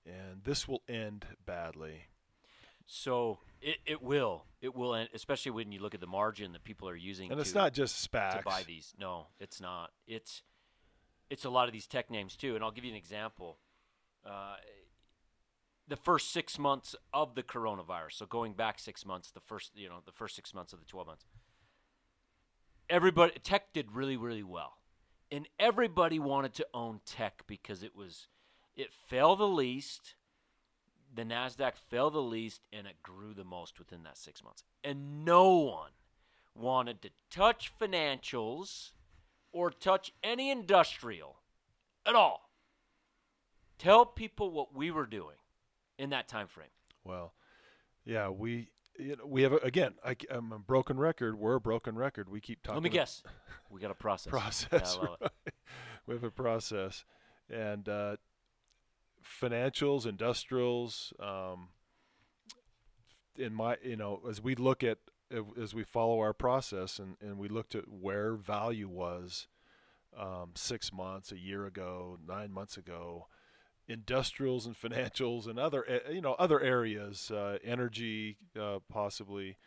and 0.06 0.44
this 0.44 0.68
will 0.68 0.82
end 0.90 1.26
badly. 1.46 2.08
So 2.86 3.40
it, 3.62 3.78
it 3.86 4.02
will. 4.02 4.46
It 4.62 4.76
will, 4.76 4.96
end, 4.96 5.10
especially 5.14 5.52
when 5.52 5.72
you 5.72 5.80
look 5.80 5.94
at 5.94 6.02
the 6.02 6.08
margin 6.08 6.54
that 6.54 6.64
people 6.64 6.90
are 6.90 6.96
using 6.96 7.30
And 7.32 7.38
to, 7.38 7.42
it's 7.42 7.54
not 7.54 7.74
just 7.74 8.10
SPACs. 8.10 8.40
to 8.40 8.44
buy 8.44 8.64
these. 8.66 8.94
No, 9.00 9.28
it's 9.40 9.62
not. 9.62 9.92
It's 10.08 10.42
it's 11.30 11.44
a 11.46 11.50
lot 11.50 11.68
of 11.68 11.74
these 11.74 11.86
tech 11.86 12.10
names 12.10 12.36
too. 12.36 12.56
And 12.56 12.64
I'll 12.64 12.72
give 12.72 12.86
you 12.86 12.92
an 12.92 12.98
example. 12.98 13.58
Uh, 14.26 14.56
the 15.88 15.96
first 15.96 16.32
six 16.32 16.58
months 16.58 16.96
of 17.14 17.36
the 17.36 17.44
coronavirus. 17.44 18.14
So 18.14 18.26
going 18.26 18.54
back 18.54 18.80
six 18.80 19.06
months, 19.06 19.32
the 19.32 19.40
first 19.40 19.72
you 19.76 19.90
know 19.90 20.00
the 20.06 20.12
first 20.12 20.36
six 20.36 20.54
months 20.54 20.74
of 20.74 20.80
the 20.80 20.86
twelve 20.86 21.08
months. 21.08 21.26
Everybody 22.90 23.34
tech 23.44 23.74
did 23.74 23.92
really 23.92 24.18
really 24.18 24.44
well, 24.44 24.78
and 25.32 25.48
everybody 25.60 26.20
wanted 26.20 26.54
to 26.56 26.68
own 26.74 27.02
tech 27.06 27.44
because 27.48 27.84
it 27.84 27.96
was 27.96 28.28
it 28.76 28.94
fell 28.94 29.36
the 29.36 29.48
least. 29.48 30.16
The 31.14 31.24
Nasdaq 31.24 31.74
fell 31.90 32.12
the 32.12 32.22
least, 32.22 32.62
and 32.72 32.86
it 32.86 33.02
grew 33.02 33.34
the 33.34 33.44
most 33.44 33.80
within 33.80 34.04
that 34.04 34.18
six 34.18 34.44
months. 34.44 34.64
And 34.84 35.26
no 35.26 35.50
one 35.50 35.92
wanted 36.54 37.02
to 37.02 37.10
touch 37.32 37.72
financials 37.80 38.92
or 39.52 39.72
touch 39.72 40.14
any 40.24 40.52
industrial 40.52 41.38
at 42.06 42.14
all. 42.14 42.50
Tell 43.80 44.06
people 44.06 44.52
what 44.52 44.76
we 44.76 44.92
were 44.92 45.06
doing 45.06 45.38
in 45.98 46.12
that 46.12 46.28
time 46.28 46.48
frame. 46.48 46.68
Well, 47.04 47.34
yeah, 48.06 48.30
we 48.30 48.70
you 48.98 49.16
know, 49.16 49.26
we 49.26 49.44
have 49.44 49.54
a, 49.54 49.58
again. 49.58 49.94
I, 50.04 50.16
am 50.32 50.52
a 50.52 50.60
broken 50.60 50.98
record. 50.98 51.38
We're 51.38 51.56
a 51.56 51.62
broken 51.62 51.96
record. 51.96 52.30
We 52.30 52.42
keep 52.42 52.64
talking. 52.64 52.82
Let 52.82 52.84
me 52.84 52.90
guess. 52.90 53.24
We 53.70 53.82
got 53.82 53.92
a 53.92 53.96
process. 53.96 54.32
Process. 54.32 54.98
Yeah, 55.00 55.08
I 55.08 55.10
love 55.10 55.18
it. 55.22 55.32
right. 55.46 55.54
We 56.06 56.16
have 56.16 56.24
a 56.24 56.32
process, 56.32 57.06
and 57.50 57.88
uh, 57.90 58.16
financials, 59.42 60.06
industrials. 60.06 61.14
Um, 61.20 61.70
in 63.38 63.54
my, 63.54 63.76
you 63.84 63.98
know, 63.98 64.22
as 64.28 64.42
we 64.42 64.56
look 64.56 64.84
at 64.84 64.98
as 65.62 65.74
we 65.74 65.84
follow 65.84 66.20
our 66.20 66.34
process, 66.34 67.00
and 67.00 67.16
and 67.22 67.38
we 67.38 67.50
looked 67.50 67.76
at 67.76 67.88
where 67.90 68.36
value 68.36 68.88
was 68.88 69.48
um, 70.18 70.52
six 70.56 70.92
months, 70.92 71.32
a 71.32 71.38
year 71.38 71.66
ago, 71.66 72.18
nine 72.26 72.52
months 72.52 72.78
ago 72.78 73.28
industrials 73.88 74.66
and 74.66 74.76
financials 74.76 75.48
and 75.48 75.58
other 75.58 76.02
you 76.12 76.22
know 76.22 76.34
other 76.34 76.60
areas 76.60 77.32
uh, 77.32 77.58
energy 77.64 78.38
uh, 78.60 78.80
possibly 78.90 79.58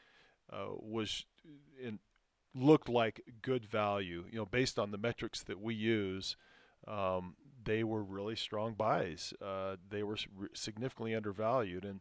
uh, 0.52 0.66
was 0.78 1.24
in 1.82 1.98
looked 2.54 2.88
like 2.88 3.22
good 3.42 3.64
value. 3.64 4.24
You 4.30 4.38
know 4.38 4.46
based 4.46 4.78
on 4.78 4.90
the 4.90 4.98
metrics 4.98 5.42
that 5.44 5.60
we 5.60 5.74
use 5.74 6.36
um, 6.86 7.36
they 7.64 7.84
were 7.84 8.02
really 8.02 8.36
strong 8.36 8.74
buys. 8.74 9.34
Uh, 9.44 9.76
they 9.88 10.02
were 10.02 10.16
significantly 10.54 11.14
undervalued. 11.14 11.84
And 11.84 12.00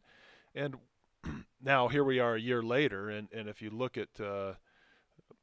and 0.55 0.75
now 1.61 1.87
here 1.87 2.03
we 2.03 2.19
are 2.19 2.35
a 2.35 2.41
year 2.41 2.61
later 2.61 3.09
and 3.09 3.27
and 3.33 3.47
if 3.47 3.61
you 3.61 3.69
look 3.69 3.97
at 3.97 4.19
uh, 4.19 4.53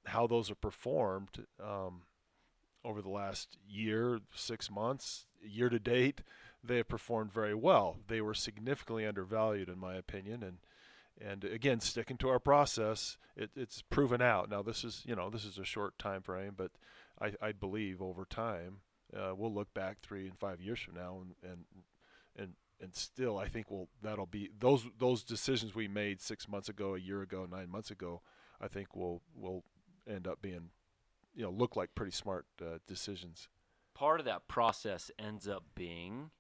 how 0.07 0.27
those 0.27 0.51
are 0.51 0.57
performed 0.57 1.47
um, 1.63 2.03
over 2.85 3.03
the 3.03 3.09
last 3.11 3.57
year 3.69 4.21
six 4.35 4.71
months 4.71 5.27
year 5.43 5.69
to 5.69 5.79
date 5.79 6.23
they 6.67 6.79
have 6.79 6.89
performed 6.89 7.33
very 7.33 7.55
well. 7.55 7.97
They 8.09 8.21
were 8.21 8.35
significantly 8.35 9.07
undervalued, 9.07 9.69
in 9.69 9.79
my 9.79 9.95
opinion, 9.97 10.43
and 10.43 10.59
and 11.19 11.45
again, 11.45 11.81
sticking 11.81 12.19
to 12.19 12.29
our 12.29 12.39
process, 12.39 13.17
it, 13.37 13.51
it's 13.57 13.81
proven 13.81 14.21
out. 14.21 14.51
Now, 14.51 14.63
this 14.63 14.85
is 14.85 15.03
you 15.07 15.17
know 15.17 15.31
this 15.31 15.45
is 15.45 15.59
a 15.59 15.65
short 15.65 15.99
time 15.99 16.23
frame, 16.23 16.53
but 16.57 16.73
I, 17.21 17.33
I 17.41 17.53
believe 17.53 18.03
over 18.03 18.25
time 18.25 18.79
uh, 19.17 19.35
we'll 19.35 19.53
look 19.53 19.73
back 19.73 19.99
three 20.01 20.27
and 20.27 20.39
five 20.39 20.61
years 20.61 20.81
from 20.81 20.95
now, 20.95 21.23
and 21.23 21.51
and 21.51 21.65
and 22.37 22.53
and 22.81 22.95
still, 22.95 23.39
I 23.39 23.49
think 23.49 23.71
we'll 23.71 23.89
that'll 24.03 24.27
be 24.27 24.51
those 24.59 24.87
those 24.99 25.23
decisions 25.23 25.75
we 25.75 25.89
made 25.89 26.21
six 26.21 26.49
months 26.49 26.69
ago, 26.69 26.95
a 26.95 26.99
year 27.01 27.23
ago, 27.23 27.47
nine 27.51 27.71
months 27.71 27.91
ago. 27.91 28.23
I 28.61 28.69
think 28.69 28.95
will 28.95 29.23
will 29.35 29.65
end 30.09 30.27
up 30.27 30.43
being 30.43 30.71
you 31.35 31.43
know 31.43 31.51
look 31.51 31.77
like 31.77 31.95
pretty 31.95 32.13
smart 32.13 32.47
uh, 32.61 32.79
decisions. 32.87 33.49
Part 33.95 34.21
of 34.21 34.27
that 34.27 34.47
process 34.47 35.11
ends 35.19 35.49
up 35.49 35.65
being, 35.75 36.31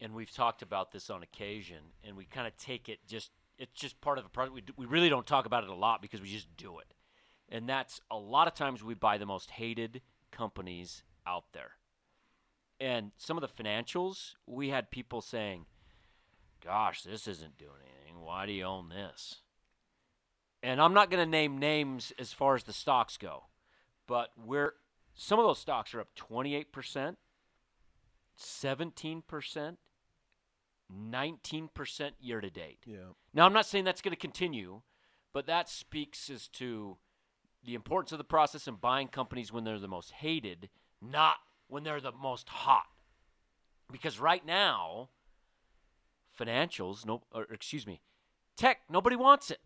and 0.00 0.14
we've 0.14 0.32
talked 0.32 0.62
about 0.62 0.92
this 0.92 1.10
on 1.10 1.22
occasion, 1.22 1.78
and 2.02 2.16
we 2.16 2.24
kind 2.24 2.46
of 2.46 2.56
take 2.56 2.88
it 2.88 2.98
just, 3.06 3.30
it's 3.58 3.72
just 3.72 4.00
part 4.00 4.18
of 4.18 4.24
the 4.24 4.30
process. 4.30 4.52
We, 4.52 4.60
d- 4.60 4.72
we 4.76 4.86
really 4.86 5.08
don't 5.08 5.26
talk 5.26 5.46
about 5.46 5.64
it 5.64 5.70
a 5.70 5.74
lot 5.74 6.02
because 6.02 6.20
we 6.20 6.30
just 6.30 6.54
do 6.56 6.78
it. 6.78 6.94
And 7.48 7.68
that's 7.68 8.00
a 8.10 8.16
lot 8.16 8.48
of 8.48 8.54
times 8.54 8.82
we 8.82 8.94
buy 8.94 9.18
the 9.18 9.26
most 9.26 9.50
hated 9.50 10.02
companies 10.30 11.02
out 11.26 11.44
there. 11.52 11.72
And 12.80 13.12
some 13.16 13.36
of 13.36 13.42
the 13.42 13.62
financials, 13.62 14.34
we 14.46 14.70
had 14.70 14.90
people 14.90 15.20
saying, 15.20 15.66
gosh, 16.64 17.02
this 17.02 17.28
isn't 17.28 17.58
doing 17.58 17.72
anything. 17.82 18.20
Why 18.20 18.46
do 18.46 18.52
you 18.52 18.64
own 18.64 18.88
this? 18.88 19.36
And 20.62 20.80
I'm 20.80 20.94
not 20.94 21.10
going 21.10 21.24
to 21.24 21.30
name 21.30 21.58
names 21.58 22.12
as 22.18 22.32
far 22.32 22.54
as 22.54 22.64
the 22.64 22.72
stocks 22.72 23.16
go, 23.16 23.44
but 24.06 24.30
we're 24.42 24.74
some 25.14 25.38
of 25.38 25.44
those 25.44 25.58
stocks 25.58 25.94
are 25.94 26.00
up 26.00 26.08
28%, 26.16 27.16
17%, 28.36 29.76
19% 30.94 32.10
year 32.20 32.40
to 32.40 32.50
date. 32.50 32.78
Yeah. 32.86 33.12
Now, 33.32 33.46
I'm 33.46 33.52
not 33.52 33.66
saying 33.66 33.84
that's 33.84 34.02
going 34.02 34.14
to 34.14 34.20
continue, 34.20 34.82
but 35.32 35.46
that 35.46 35.68
speaks 35.68 36.30
as 36.30 36.48
to 36.48 36.96
the 37.64 37.74
importance 37.74 38.12
of 38.12 38.18
the 38.18 38.24
process 38.24 38.66
and 38.66 38.80
buying 38.80 39.08
companies 39.08 39.52
when 39.52 39.64
they're 39.64 39.78
the 39.78 39.88
most 39.88 40.12
hated, 40.12 40.68
not 41.00 41.36
when 41.68 41.82
they're 41.82 42.00
the 42.00 42.12
most 42.12 42.48
hot. 42.48 42.86
Because 43.90 44.18
right 44.18 44.44
now, 44.44 45.10
financials, 46.38 47.06
no, 47.06 47.22
or 47.32 47.44
excuse 47.44 47.86
me, 47.86 48.00
Tech, 48.56 48.80
nobody 48.88 49.16
wants 49.16 49.50
it. 49.50 49.58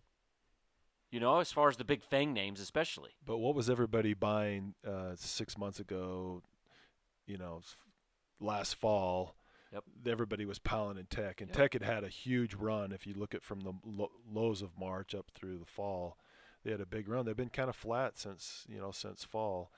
You 1.10 1.20
know, 1.20 1.40
as 1.40 1.50
far 1.50 1.68
as 1.68 1.76
the 1.78 1.84
big 1.84 2.02
FANG 2.02 2.34
names, 2.34 2.60
especially. 2.60 3.10
But 3.24 3.38
what 3.38 3.54
was 3.54 3.70
everybody 3.70 4.12
buying 4.12 4.74
uh, 4.86 5.12
six 5.16 5.56
months 5.56 5.80
ago? 5.80 6.42
You 7.26 7.38
know, 7.38 7.62
last 8.40 8.74
fall. 8.74 9.34
Yep. 9.72 9.84
Everybody 10.06 10.44
was 10.46 10.58
piling 10.58 10.96
in 10.98 11.06
tech, 11.06 11.40
and 11.40 11.50
Yep. 11.50 11.56
tech 11.56 11.72
had 11.74 11.82
had 11.82 12.04
a 12.04 12.08
huge 12.08 12.54
run. 12.54 12.90
If 12.92 13.06
you 13.06 13.14
look 13.14 13.34
at 13.34 13.42
from 13.42 13.60
the 13.60 13.74
lo- 13.84 14.12
lows 14.30 14.62
of 14.62 14.78
March 14.78 15.14
up 15.14 15.30
through 15.34 15.58
the 15.58 15.66
fall, 15.66 16.16
they 16.64 16.70
had 16.70 16.80
a 16.80 16.86
big 16.86 17.08
run. 17.08 17.26
They've 17.26 17.36
been 17.36 17.50
kind 17.50 17.68
of 17.68 17.76
flat 17.76 18.18
since 18.18 18.64
you 18.68 18.78
know 18.80 18.90
since 18.92 19.24
fall, 19.24 19.70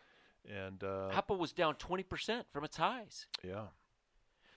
and 0.48 0.82
uh, 0.84 1.08
Apple 1.12 1.36
was 1.38 1.52
down 1.52 1.74
20% 1.74 2.44
from 2.52 2.64
its 2.64 2.76
highs. 2.76 3.26
yeah, 3.42 3.66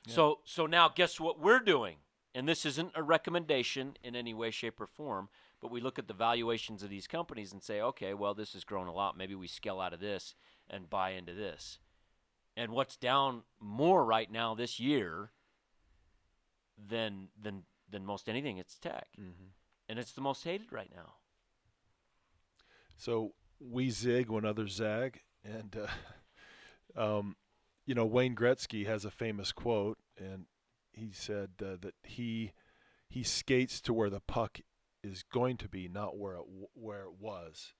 Yeah. 0.06 0.13
So 0.13 0.39
so 0.43 0.65
now 0.67 0.88
guess 0.89 1.19
what 1.19 1.39
we're 1.39 1.60
doing? 1.60 1.98
And 2.36 2.48
this 2.48 2.65
isn't 2.65 2.91
a 2.96 3.04
recommendation 3.04 3.96
in 4.04 4.15
any 4.15 4.34
way 4.34 4.50
shape 4.52 4.80
or 4.82 4.88
form, 4.88 5.30
but 5.62 5.69
we 5.72 5.80
look 5.82 6.00
at 6.00 6.08
the 6.08 6.13
valuations 6.15 6.82
of 6.82 6.89
these 6.89 7.06
companies 7.08 7.54
and 7.54 7.62
say, 7.63 7.80
okay, 7.82 8.13
well 8.13 8.34
this 8.34 8.54
has 8.54 8.63
grown 8.63 8.88
a 8.88 8.93
lot, 8.93 9.17
maybe 9.17 9.36
we 9.36 9.48
scale 9.48 9.80
out 9.80 9.93
of 9.93 10.00
this 10.00 10.36
and 10.69 10.89
buy 10.89 11.12
into 11.12 11.34
this. 11.34 11.80
And 12.55 12.71
what's 12.71 12.97
down 12.97 13.43
more 13.59 14.05
right 14.05 14.31
now 14.31 14.53
this 14.53 14.79
year 14.79 15.31
than 16.77 17.29
than 17.41 17.63
than 17.89 18.05
most 18.05 18.29
anything 18.29 18.57
it's 18.57 18.77
tech. 18.77 19.07
mm-hmm. 19.19 19.49
And 19.89 19.99
it's 19.99 20.11
the 20.11 20.21
most 20.21 20.43
hated 20.43 20.71
right 20.71 20.89
now. 20.95 21.15
So 22.97 23.33
we 23.59 23.89
zig 23.89 24.29
when 24.29 24.45
others 24.45 24.73
zag, 24.73 25.21
and 25.43 25.75
uh, 26.95 26.99
um, 27.17 27.35
you 27.85 27.95
know 27.95 28.05
Wayne 28.05 28.35
Gretzky 28.35 28.85
has 28.85 29.05
a 29.05 29.11
famous 29.11 29.51
quote, 29.51 29.97
and 30.17 30.45
he 30.93 31.11
said 31.11 31.49
uh, 31.61 31.77
that 31.81 31.95
he 32.03 32.53
he 33.09 33.23
skates 33.23 33.81
to 33.81 33.93
where 33.93 34.09
the 34.09 34.21
puck 34.21 34.59
is 35.03 35.23
going 35.23 35.57
to 35.57 35.67
be, 35.67 35.87
not 35.87 36.17
where 36.17 36.35
it 36.35 36.45
where 36.73 37.03
it 37.03 37.19
was. 37.19 37.73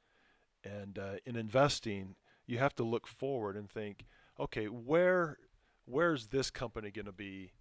And 0.63 0.97
uh, 0.97 1.15
in 1.25 1.36
investing, 1.36 2.15
you 2.45 2.57
have 2.57 2.75
to 2.75 2.83
look 2.83 3.07
forward 3.07 3.55
and 3.55 3.69
think, 3.69 4.05
okay, 4.39 4.65
where 4.65 5.38
where's 5.86 6.28
this 6.28 6.50
company 6.50 6.91
going 6.91 7.06
to 7.06 7.12
be 7.12 7.52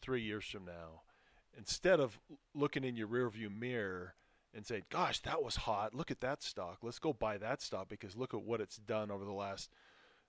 three 0.00 0.22
years 0.22 0.44
from 0.44 0.64
now? 0.64 1.02
Instead 1.56 2.00
of 2.00 2.18
looking 2.54 2.84
in 2.84 2.96
your 2.96 3.08
rearview 3.08 3.54
mirror 3.54 4.14
and 4.54 4.66
say, 4.66 4.82
"Gosh, 4.90 5.20
that 5.20 5.42
was 5.42 5.56
hot. 5.56 5.94
Look 5.94 6.10
at 6.10 6.20
that 6.20 6.42
stock. 6.42 6.78
Let's 6.82 6.98
go 6.98 7.12
buy 7.12 7.38
that 7.38 7.60
stock 7.60 7.88
because 7.88 8.16
look 8.16 8.34
at 8.34 8.42
what 8.42 8.60
it's 8.60 8.76
done 8.76 9.10
over 9.10 9.24
the 9.24 9.32
last, 9.32 9.70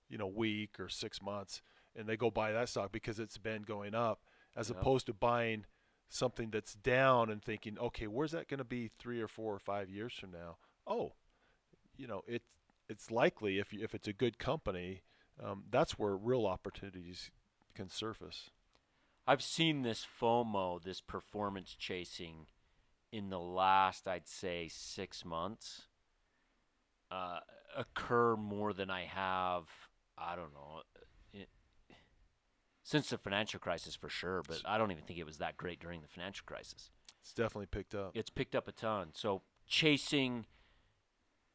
you 0.08 0.18
know, 0.18 0.26
week 0.26 0.78
or 0.78 0.88
6 0.88 1.22
months." 1.22 1.62
And 1.96 2.08
they 2.08 2.16
go 2.16 2.30
buy 2.30 2.52
that 2.52 2.68
stock 2.68 2.92
because 2.92 3.18
it's 3.20 3.38
been 3.38 3.62
going 3.62 3.94
up 3.94 4.20
as 4.56 4.70
opposed 4.70 5.06
to 5.06 5.12
buying 5.14 5.64
something 6.08 6.50
that's 6.50 6.74
down 6.74 7.30
and 7.30 7.42
thinking, 7.42 7.78
"Okay, 7.78 8.06
where's 8.06 8.32
that 8.32 8.48
going 8.48 8.58
to 8.58 8.64
be 8.64 8.88
3 8.98 9.20
or 9.20 9.28
4 9.28 9.54
or 9.54 9.58
5 9.58 9.88
years 9.88 10.14
from 10.14 10.32
now?" 10.32 10.58
Oh, 10.86 11.14
you 11.96 12.06
know, 12.06 12.22
it's 12.26 12.48
it's 12.88 13.10
likely 13.10 13.58
if 13.58 13.72
you, 13.72 13.82
if 13.82 13.94
it's 13.94 14.08
a 14.08 14.12
good 14.12 14.38
company, 14.38 15.02
um, 15.42 15.64
that's 15.70 15.98
where 15.98 16.16
real 16.16 16.46
opportunities 16.46 17.30
can 17.74 17.88
surface. 17.88 18.50
I've 19.26 19.42
seen 19.42 19.82
this 19.82 20.06
FOMO, 20.20 20.82
this 20.82 21.00
performance 21.00 21.74
chasing, 21.78 22.46
in 23.10 23.30
the 23.30 23.38
last, 23.38 24.08
I'd 24.08 24.28
say, 24.28 24.68
six 24.68 25.24
months, 25.24 25.82
uh, 27.10 27.38
occur 27.76 28.36
more 28.36 28.72
than 28.72 28.90
I 28.90 29.04
have. 29.04 29.64
I 30.18 30.34
don't 30.34 30.52
know. 30.52 30.82
It, 31.32 31.48
since 32.82 33.10
the 33.10 33.18
financial 33.18 33.60
crisis, 33.60 33.94
for 33.94 34.08
sure, 34.08 34.42
but 34.46 34.60
I 34.64 34.78
don't 34.78 34.90
even 34.90 35.04
think 35.04 35.18
it 35.18 35.26
was 35.26 35.38
that 35.38 35.56
great 35.56 35.80
during 35.80 36.02
the 36.02 36.08
financial 36.08 36.44
crisis. 36.44 36.90
It's 37.22 37.32
definitely 37.32 37.66
picked 37.66 37.94
up. 37.94 38.10
It's 38.14 38.30
picked 38.30 38.54
up 38.54 38.68
a 38.68 38.72
ton. 38.72 39.10
So 39.14 39.42
chasing, 39.66 40.46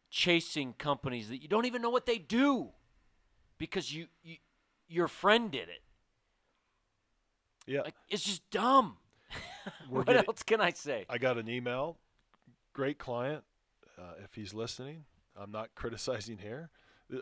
chasing 0.09 0.73
companies 0.73 1.29
that 1.29 1.41
you 1.41 1.47
don't 1.47 1.65
even 1.65 1.81
know 1.81 1.91
what 1.91 2.05
they 2.05 2.17
do, 2.17 2.69
because 3.59 3.93
you, 3.93 4.07
you 4.23 4.37
your 4.87 5.07
friend 5.07 5.51
did 5.51 5.69
it. 5.69 5.83
Yeah. 7.67 7.81
Like 7.81 7.93
it's 8.09 8.23
just 8.23 8.49
dumb. 8.49 8.97
What 9.89 10.07
getting- 10.07 10.23
else 10.27 10.41
can 10.41 10.59
I 10.61 10.71
say? 10.71 11.05
I 11.09 11.19
got 11.19 11.37
an 11.37 11.47
email. 11.47 11.99
Great 12.73 12.97
client. 12.97 13.43
Uh, 13.99 14.13
if 14.23 14.33
he's 14.33 14.53
listening, 14.53 15.03
I'm 15.39 15.51
not 15.51 15.69
criticizing 15.75 16.39
here. 16.39 16.71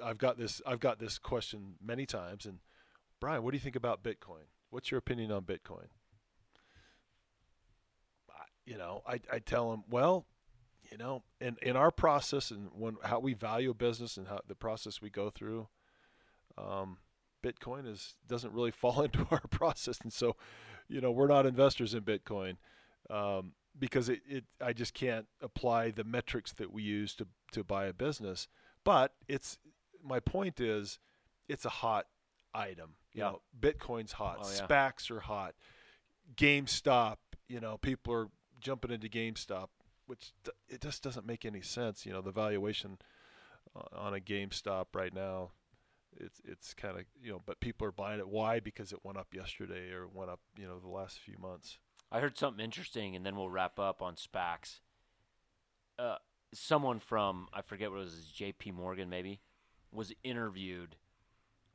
I've 0.03 0.17
got 0.17 0.37
this. 0.37 0.61
I've 0.65 0.79
got 0.79 0.99
this 0.99 1.17
question 1.17 1.75
many 1.83 2.05
times. 2.05 2.45
And 2.45 2.59
Brian, 3.19 3.43
what 3.43 3.51
do 3.51 3.57
you 3.57 3.61
think 3.61 3.75
about 3.75 4.03
Bitcoin? 4.03 4.45
What's 4.69 4.91
your 4.91 4.97
opinion 4.99 5.31
on 5.31 5.41
Bitcoin? 5.43 5.87
I- 8.29 8.43
You 8.65 8.77
know, 8.77 9.01
I, 9.05 9.19
I 9.31 9.39
tell 9.39 9.73
him, 9.73 9.83
well, 9.89 10.25
you 10.91 10.97
know, 10.97 11.23
in, 11.41 11.57
in 11.61 11.75
our 11.75 11.91
process 11.91 12.51
and 12.51 12.69
when 12.73 12.97
how 13.03 13.19
we 13.19 13.33
value 13.33 13.71
a 13.71 13.73
business 13.73 14.15
and 14.17 14.27
how 14.27 14.39
the 14.47 14.55
process 14.55 15.01
we 15.01 15.09
go 15.09 15.29
through, 15.29 15.67
um, 16.57 16.97
Bitcoin 17.43 17.87
is 17.87 18.15
doesn't 18.27 18.53
really 18.53 18.71
fall 18.83 19.01
into 19.01 19.27
our 19.31 19.41
process, 19.49 19.99
and 20.01 20.11
so, 20.13 20.35
you 20.87 21.01
know, 21.01 21.11
we're 21.11 21.27
not 21.27 21.45
investors 21.45 21.93
in 21.93 22.01
Bitcoin 22.01 22.57
um, 23.09 23.53
because 23.77 24.09
it, 24.09 24.21
it 24.27 24.45
I 24.61 24.73
just 24.73 24.93
can't 24.93 25.27
apply 25.41 25.91
the 25.91 26.03
metrics 26.03 26.51
that 26.53 26.71
we 26.71 26.83
use 26.83 27.15
to 27.15 27.27
to 27.53 27.63
buy 27.63 27.85
a 27.85 27.93
business. 27.93 28.47
But 28.83 29.13
it's 29.27 29.57
my 30.03 30.19
point 30.19 30.59
is, 30.59 30.99
it's 31.49 31.65
a 31.65 31.69
hot 31.69 32.05
item. 32.53 32.95
You 33.13 33.23
Yeah. 33.23 33.31
know, 33.31 33.41
Bitcoin's 33.59 34.13
hot. 34.13 34.39
Oh, 34.41 34.49
yeah. 34.49 34.65
SPACs 34.67 35.11
are 35.11 35.19
hot. 35.21 35.55
GameStop. 36.35 37.17
You 37.47 37.59
know, 37.59 37.77
people 37.77 38.13
are 38.13 38.27
jumping 38.59 38.91
into 38.91 39.07
GameStop, 39.09 39.67
which 40.05 40.33
it 40.67 40.81
just 40.81 41.01
doesn't 41.03 41.25
make 41.25 41.45
any 41.45 41.61
sense. 41.61 42.05
You 42.05 42.13
know, 42.13 42.21
the 42.21 42.31
valuation 42.31 42.97
uh, 43.75 43.83
on 43.97 44.13
a 44.13 44.19
GameStop 44.19 44.87
right 44.93 45.13
now, 45.13 45.51
it's 46.19 46.41
it's 46.45 46.73
kind 46.73 46.97
of 46.97 47.05
you 47.21 47.31
know, 47.31 47.41
but 47.45 47.59
people 47.59 47.87
are 47.87 47.91
buying 47.91 48.19
it. 48.19 48.27
Why? 48.27 48.59
Because 48.59 48.91
it 48.91 48.99
went 49.03 49.17
up 49.17 49.33
yesterday 49.33 49.91
or 49.91 50.07
went 50.07 50.29
up 50.29 50.39
you 50.57 50.67
know 50.67 50.79
the 50.79 50.89
last 50.89 51.19
few 51.19 51.37
months. 51.37 51.77
I 52.11 52.19
heard 52.19 52.37
something 52.37 52.63
interesting, 52.63 53.15
and 53.15 53.25
then 53.25 53.35
we'll 53.35 53.49
wrap 53.49 53.79
up 53.79 54.01
on 54.01 54.15
SPACs. 54.15 54.79
Uh, 55.99 56.15
someone 56.53 56.99
from 56.99 57.47
I 57.53 57.61
forget 57.61 57.89
what 57.91 57.97
it 57.97 58.05
was, 58.05 58.31
J.P. 58.33 58.71
Morgan 58.71 59.09
maybe, 59.09 59.41
was 59.91 60.13
interviewed 60.23 60.95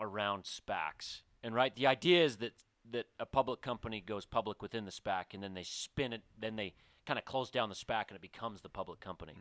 around 0.01 0.45
SPACs, 0.45 1.23
and 1.43 1.55
right, 1.55 1.75
the 1.75 1.87
idea 1.87 2.25
is 2.25 2.37
that 2.39 2.53
that 2.91 3.07
a 3.21 3.27
public 3.27 3.63
company 3.63 4.01
goes 4.01 4.27
public 4.27 4.61
within 4.61 4.85
the 4.85 4.91
SPAC, 4.91 5.35
and 5.35 5.43
then 5.43 5.55
they 5.55 5.63
spin 5.63 6.13
it, 6.13 6.23
then 6.39 6.57
they 6.57 6.75
kind 7.07 7.19
of 7.19 7.25
close 7.25 7.51
down 7.51 7.69
the 7.69 7.75
SPAC, 7.75 8.05
and 8.09 8.17
it 8.17 8.23
becomes 8.23 8.61
the 8.61 8.69
public 8.69 9.01
company. 9.01 9.35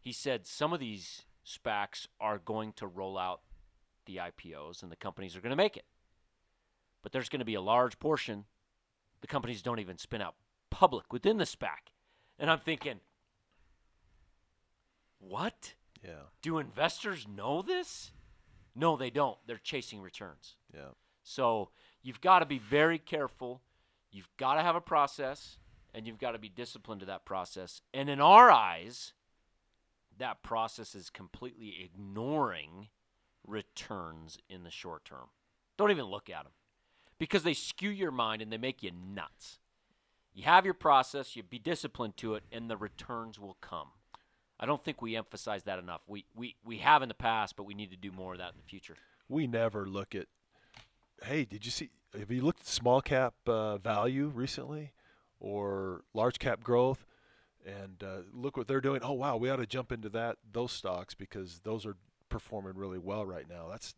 He 0.00 0.12
said 0.12 0.46
some 0.46 0.72
of 0.72 0.80
these 0.80 1.24
SPACs 1.46 2.06
are 2.20 2.38
going 2.38 2.72
to 2.74 2.86
roll 2.86 3.18
out 3.18 3.42
the 4.10 4.20
IPOs, 4.20 4.82
and 4.82 4.90
the 4.90 4.96
companies 4.96 5.36
are 5.36 5.40
going 5.40 5.50
to 5.50 5.56
make 5.56 5.76
it, 5.76 5.84
but 7.02 7.12
there's 7.12 7.28
going 7.28 7.40
to 7.40 7.44
be 7.44 7.54
a 7.54 7.60
large 7.60 7.98
portion 7.98 8.44
the 9.20 9.26
companies 9.26 9.62
don't 9.62 9.80
even 9.80 9.98
spin 9.98 10.22
out 10.22 10.34
public 10.70 11.12
within 11.12 11.36
the 11.36 11.44
SPAC. 11.44 11.92
And 12.38 12.50
I'm 12.50 12.60
thinking, 12.60 13.00
what? 15.18 15.74
Yeah, 16.02 16.28
Do 16.40 16.58
investors 16.58 17.26
know 17.28 17.60
this? 17.60 18.12
No, 18.74 18.96
they 18.96 19.10
don't. 19.10 19.36
They're 19.46 19.58
chasing 19.58 20.00
returns. 20.00 20.56
yeah. 20.74 20.92
So 21.22 21.68
you've 22.02 22.22
got 22.22 22.38
to 22.38 22.46
be 22.46 22.58
very 22.58 22.98
careful. 22.98 23.60
You've 24.10 24.30
got 24.38 24.54
to 24.54 24.62
have 24.62 24.74
a 24.74 24.80
process, 24.80 25.58
and 25.94 26.06
you've 26.06 26.18
got 26.18 26.32
to 26.32 26.38
be 26.38 26.48
disciplined 26.48 27.00
to 27.00 27.06
that 27.06 27.26
process. 27.26 27.82
And 27.92 28.08
in 28.08 28.20
our 28.22 28.50
eyes, 28.50 29.12
that 30.16 30.42
process 30.42 30.94
is 30.94 31.10
completely 31.10 31.76
ignoring 31.84 32.88
returns 33.46 34.38
in 34.48 34.64
the 34.64 34.70
short 34.70 35.04
term. 35.04 35.28
Don't 35.76 35.90
even 35.90 36.04
look 36.04 36.28
at 36.28 36.44
them 36.44 36.52
because 37.18 37.42
they 37.42 37.54
skew 37.54 37.90
your 37.90 38.10
mind 38.10 38.42
and 38.42 38.52
they 38.52 38.58
make 38.58 38.82
you 38.82 38.90
nuts. 38.90 39.58
You 40.32 40.44
have 40.44 40.64
your 40.64 40.74
process, 40.74 41.36
you 41.36 41.42
be 41.42 41.58
disciplined 41.58 42.16
to 42.18 42.34
it, 42.34 42.44
and 42.52 42.70
the 42.70 42.76
returns 42.76 43.38
will 43.38 43.56
come. 43.60 43.88
I 44.58 44.66
don't 44.66 44.84
think 44.84 45.00
we 45.00 45.16
emphasize 45.16 45.64
that 45.64 45.78
enough. 45.78 46.02
We, 46.06 46.26
we, 46.36 46.56
we 46.64 46.78
have 46.78 47.02
in 47.02 47.08
the 47.08 47.14
past, 47.14 47.56
but 47.56 47.64
we 47.64 47.74
need 47.74 47.90
to 47.90 47.96
do 47.96 48.12
more 48.12 48.32
of 48.32 48.38
that 48.38 48.52
in 48.52 48.58
the 48.58 48.68
future. 48.68 48.94
We 49.28 49.46
never 49.46 49.86
look 49.86 50.14
at. 50.14 50.26
Hey, 51.22 51.44
did 51.44 51.64
you 51.64 51.70
see? 51.70 51.90
Have 52.18 52.30
you 52.30 52.42
looked 52.42 52.60
at 52.60 52.66
small 52.66 53.00
cap 53.00 53.34
uh, 53.46 53.78
value 53.78 54.28
recently, 54.34 54.92
or 55.38 56.02
large 56.14 56.38
cap 56.38 56.62
growth? 56.62 57.06
And 57.66 58.02
uh, 58.02 58.22
look 58.32 58.56
what 58.56 58.68
they're 58.68 58.80
doing. 58.80 59.00
Oh 59.02 59.12
wow, 59.12 59.36
we 59.36 59.50
ought 59.50 59.56
to 59.56 59.66
jump 59.66 59.92
into 59.92 60.08
that 60.10 60.36
those 60.50 60.72
stocks 60.72 61.14
because 61.14 61.60
those 61.62 61.84
are 61.86 61.96
performing 62.30 62.76
really 62.76 62.98
well 62.98 63.26
right 63.26 63.48
now. 63.48 63.68
That's 63.70 63.94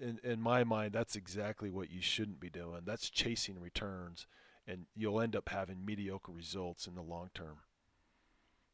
in 0.00 0.18
in 0.24 0.40
my 0.40 0.64
mind, 0.64 0.92
that's 0.92 1.16
exactly 1.16 1.70
what 1.70 1.90
you 1.90 2.00
shouldn't 2.00 2.40
be 2.40 2.50
doing. 2.50 2.82
That's 2.84 3.10
chasing 3.10 3.60
returns, 3.60 4.26
and 4.66 4.86
you'll 4.96 5.20
end 5.20 5.36
up 5.36 5.48
having 5.48 5.84
mediocre 5.84 6.32
results 6.32 6.86
in 6.86 6.94
the 6.94 7.02
long 7.02 7.30
term. 7.34 7.58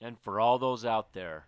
And 0.01 0.19
for 0.19 0.41
all 0.41 0.59
those 0.59 0.85
out 0.85 1.13
there 1.13 1.47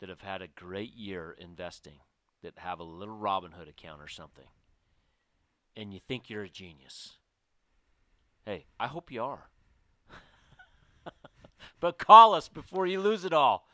that 0.00 0.08
have 0.08 0.22
had 0.22 0.42
a 0.42 0.48
great 0.48 0.94
year 0.94 1.36
investing, 1.38 2.00
that 2.42 2.58
have 2.58 2.80
a 2.80 2.84
little 2.84 3.16
Robinhood 3.16 3.68
account 3.68 4.00
or 4.02 4.08
something, 4.08 4.48
and 5.76 5.92
you 5.92 6.00
think 6.00 6.28
you're 6.28 6.44
a 6.44 6.48
genius, 6.48 7.18
hey, 8.44 8.66
I 8.80 8.88
hope 8.88 9.10
you 9.12 9.22
are. 9.22 9.48
but 11.80 11.98
call 11.98 12.34
us 12.34 12.48
before 12.48 12.86
you 12.86 13.00
lose 13.00 13.24
it 13.24 13.32
all. 13.32 13.68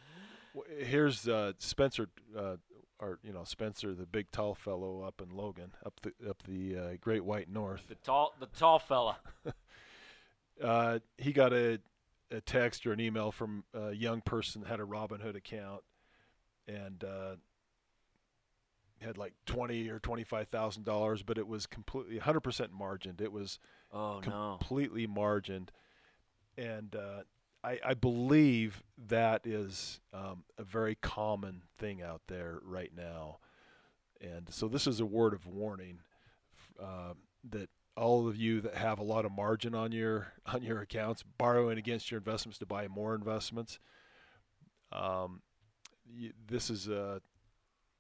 Here's 0.79 1.29
uh, 1.29 1.53
Spencer, 1.59 2.09
uh, 2.37 2.57
or 2.99 3.19
you 3.23 3.33
know 3.33 3.45
Spencer, 3.45 3.95
the 3.95 4.07
big 4.07 4.31
tall 4.31 4.55
fellow 4.55 5.03
up 5.03 5.21
in 5.21 5.37
Logan, 5.37 5.73
up 5.85 6.01
the 6.03 6.13
up 6.29 6.43
the 6.45 6.77
uh, 6.77 6.89
Great 7.01 7.25
White 7.25 7.49
North. 7.51 7.83
The 7.89 7.95
tall, 7.97 8.35
the 8.41 8.47
tall 8.47 8.79
fella. 8.79 9.19
Uh, 10.61 10.99
he 11.17 11.33
got 11.33 11.53
a, 11.53 11.79
a 12.33 12.41
text 12.41 12.85
or 12.85 12.93
an 12.93 12.99
email 12.99 13.31
from 13.31 13.63
a 13.73 13.93
young 13.93 14.21
person 14.21 14.61
that 14.61 14.67
had 14.69 14.81
a 14.81 14.85
Robinhood 14.85 15.37
account, 15.37 15.83
and 16.67 17.05
uh, 17.05 17.37
had 19.01 19.17
like 19.17 19.35
twenty 19.47 19.89
or 19.89 20.01
twenty 20.01 20.25
five 20.25 20.49
thousand 20.49 20.85
dollars, 20.85 21.23
but 21.23 21.39
it 21.39 21.47
was 21.47 21.67
completely 21.67 22.19
hundred 22.19 22.41
percent 22.41 22.73
margined. 22.73 23.21
It 23.21 23.31
was 23.31 23.61
Oh 23.93 24.21
no. 24.27 24.57
completely 24.59 25.07
margined, 25.07 25.71
and 26.57 26.97
uh, 26.97 27.21
I, 27.69 27.79
I 27.85 27.95
believe 27.95 28.83
that 29.09 29.47
is 29.47 30.01
um, 30.15 30.45
a 30.57 30.65
very 30.65 30.95
common 30.95 31.63
thing 31.77 32.01
out 32.03 32.23
there 32.27 32.61
right 32.63 32.93
now. 32.97 33.41
And 34.23 34.49
so 34.51 34.69
this 34.69 34.87
is 34.87 35.01
a 35.01 35.07
word 35.07 35.35
of 35.35 35.47
warning 35.47 35.99
uh, 36.83 37.13
that 37.51 37.69
all 37.95 38.27
of 38.27 38.37
you 38.37 38.63
that 38.63 38.75
have 38.75 38.99
a 38.99 39.03
lot 39.03 39.27
of 39.27 39.33
margin 39.33 39.75
on 39.75 39.93
your 39.93 40.33
on 40.47 40.63
your 40.63 40.81
accounts, 40.81 41.23
borrowing 41.37 41.77
against 41.77 42.11
your 42.11 42.19
investments 42.19 42.59
to 42.61 42.67
buy 42.67 42.89
more 42.89 43.15
investments. 43.15 43.79
Um, 44.91 45.43
this 46.47 46.71
is 46.71 46.89
a 46.89 47.21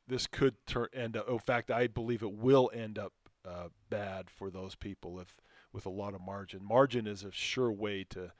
this 0.06 0.26
could 0.26 0.54
turn 0.66 0.86
end 0.94 1.14
up. 1.14 1.28
In 1.28 1.38
fact, 1.38 1.70
I 1.70 1.88
believe 1.88 2.22
it 2.22 2.32
will 2.32 2.70
end 2.72 2.98
up 2.98 3.12
uh, 3.46 3.68
bad 3.90 4.30
for 4.30 4.50
those 4.50 4.74
people 4.74 5.20
if 5.20 5.36
with 5.74 5.84
a 5.84 5.90
lot 5.90 6.14
of 6.14 6.22
margin. 6.22 6.64
Margin 6.64 7.06
is 7.06 7.22
a 7.22 7.30
sure 7.30 7.70
way 7.70 8.06
to 8.08 8.32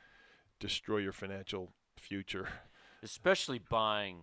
destroy 0.59 0.99
your 0.99 1.13
financial 1.13 1.73
future. 1.97 2.49
Especially 3.03 3.59
buying 3.59 4.23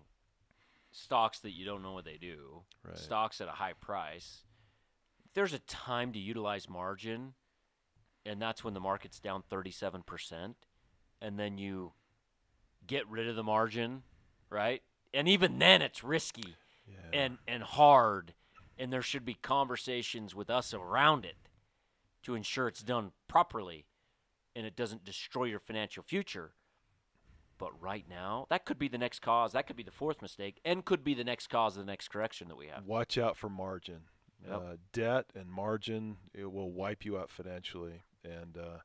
stocks 0.91 1.39
that 1.39 1.52
you 1.52 1.65
don't 1.65 1.82
know 1.82 1.93
what 1.93 2.06
they 2.06 2.17
do. 2.17 2.63
Right. 2.86 2.98
Stocks 2.98 3.41
at 3.41 3.48
a 3.48 3.52
high 3.52 3.74
price. 3.74 4.43
There's 5.34 5.54
a 5.54 5.60
time 5.60 6.13
to 6.13 6.19
utilize 6.19 6.69
margin, 6.69 7.34
and 8.26 8.41
that's 8.41 8.63
when 8.63 8.74
the 8.74 8.80
market's 8.80 9.19
down 9.19 9.43
37%. 9.52 10.56
And 11.21 11.39
then 11.39 11.58
you 11.58 11.93
get 12.86 13.08
rid 13.10 13.28
of 13.28 13.36
the 13.36 13.43
margin, 13.43 14.04
right? 14.50 14.82
And 15.13 15.28
even 15.28 15.60
then, 15.60 15.82
it's 15.82 16.04
risky. 16.04 16.56
Yeah. 16.88 17.19
and 17.19 17.38
and 17.48 17.63
hard 17.63 18.36
and 18.78 18.91
there 18.91 19.02
should 19.02 19.26
be 19.26 19.36
conversations 19.36 20.36
with 20.36 20.50
us 20.50 20.74
around 20.74 21.26
it 21.26 21.50
to 22.24 22.36
ensure 22.36 22.67
it's 22.67 22.84
done 22.84 23.12
properly 23.28 23.86
and 24.56 24.65
it 24.65 24.76
doesn't 24.76 25.04
destroy 25.04 25.46
your 25.46 25.60
financial 25.60 26.04
future 26.04 26.54
but 27.58 27.72
right 27.82 28.06
now 28.10 28.46
that 28.50 28.65
could 28.65 28.78
be 28.80 28.88
the 28.88 28.98
next 28.98 29.22
cause 29.22 29.54
that 29.54 29.68
could 29.68 29.76
be 29.76 29.84
the 29.84 29.91
fourth 29.91 30.22
mistake 30.22 30.60
and 30.65 30.86
could 30.86 31.04
be 31.04 31.13
the 31.13 31.24
next 31.24 31.48
cause 31.48 31.78
of 31.78 31.86
the 31.86 31.91
next 31.91 32.10
correction 32.10 32.48
that 32.48 32.58
we 32.58 32.68
have 32.68 32.86
Watch 32.86 33.18
out 33.18 33.36
for 33.38 33.50
margin. 33.50 34.02
Yep. 34.48 34.56
Uh, 34.56 34.76
debt 34.94 35.26
and 35.36 35.50
margin 35.50 36.18
it 36.34 36.52
will 36.52 36.72
wipe 36.72 37.04
you 37.04 37.18
out 37.18 37.30
financially. 37.30 38.04
And 38.24 38.58
uh, 38.58 38.80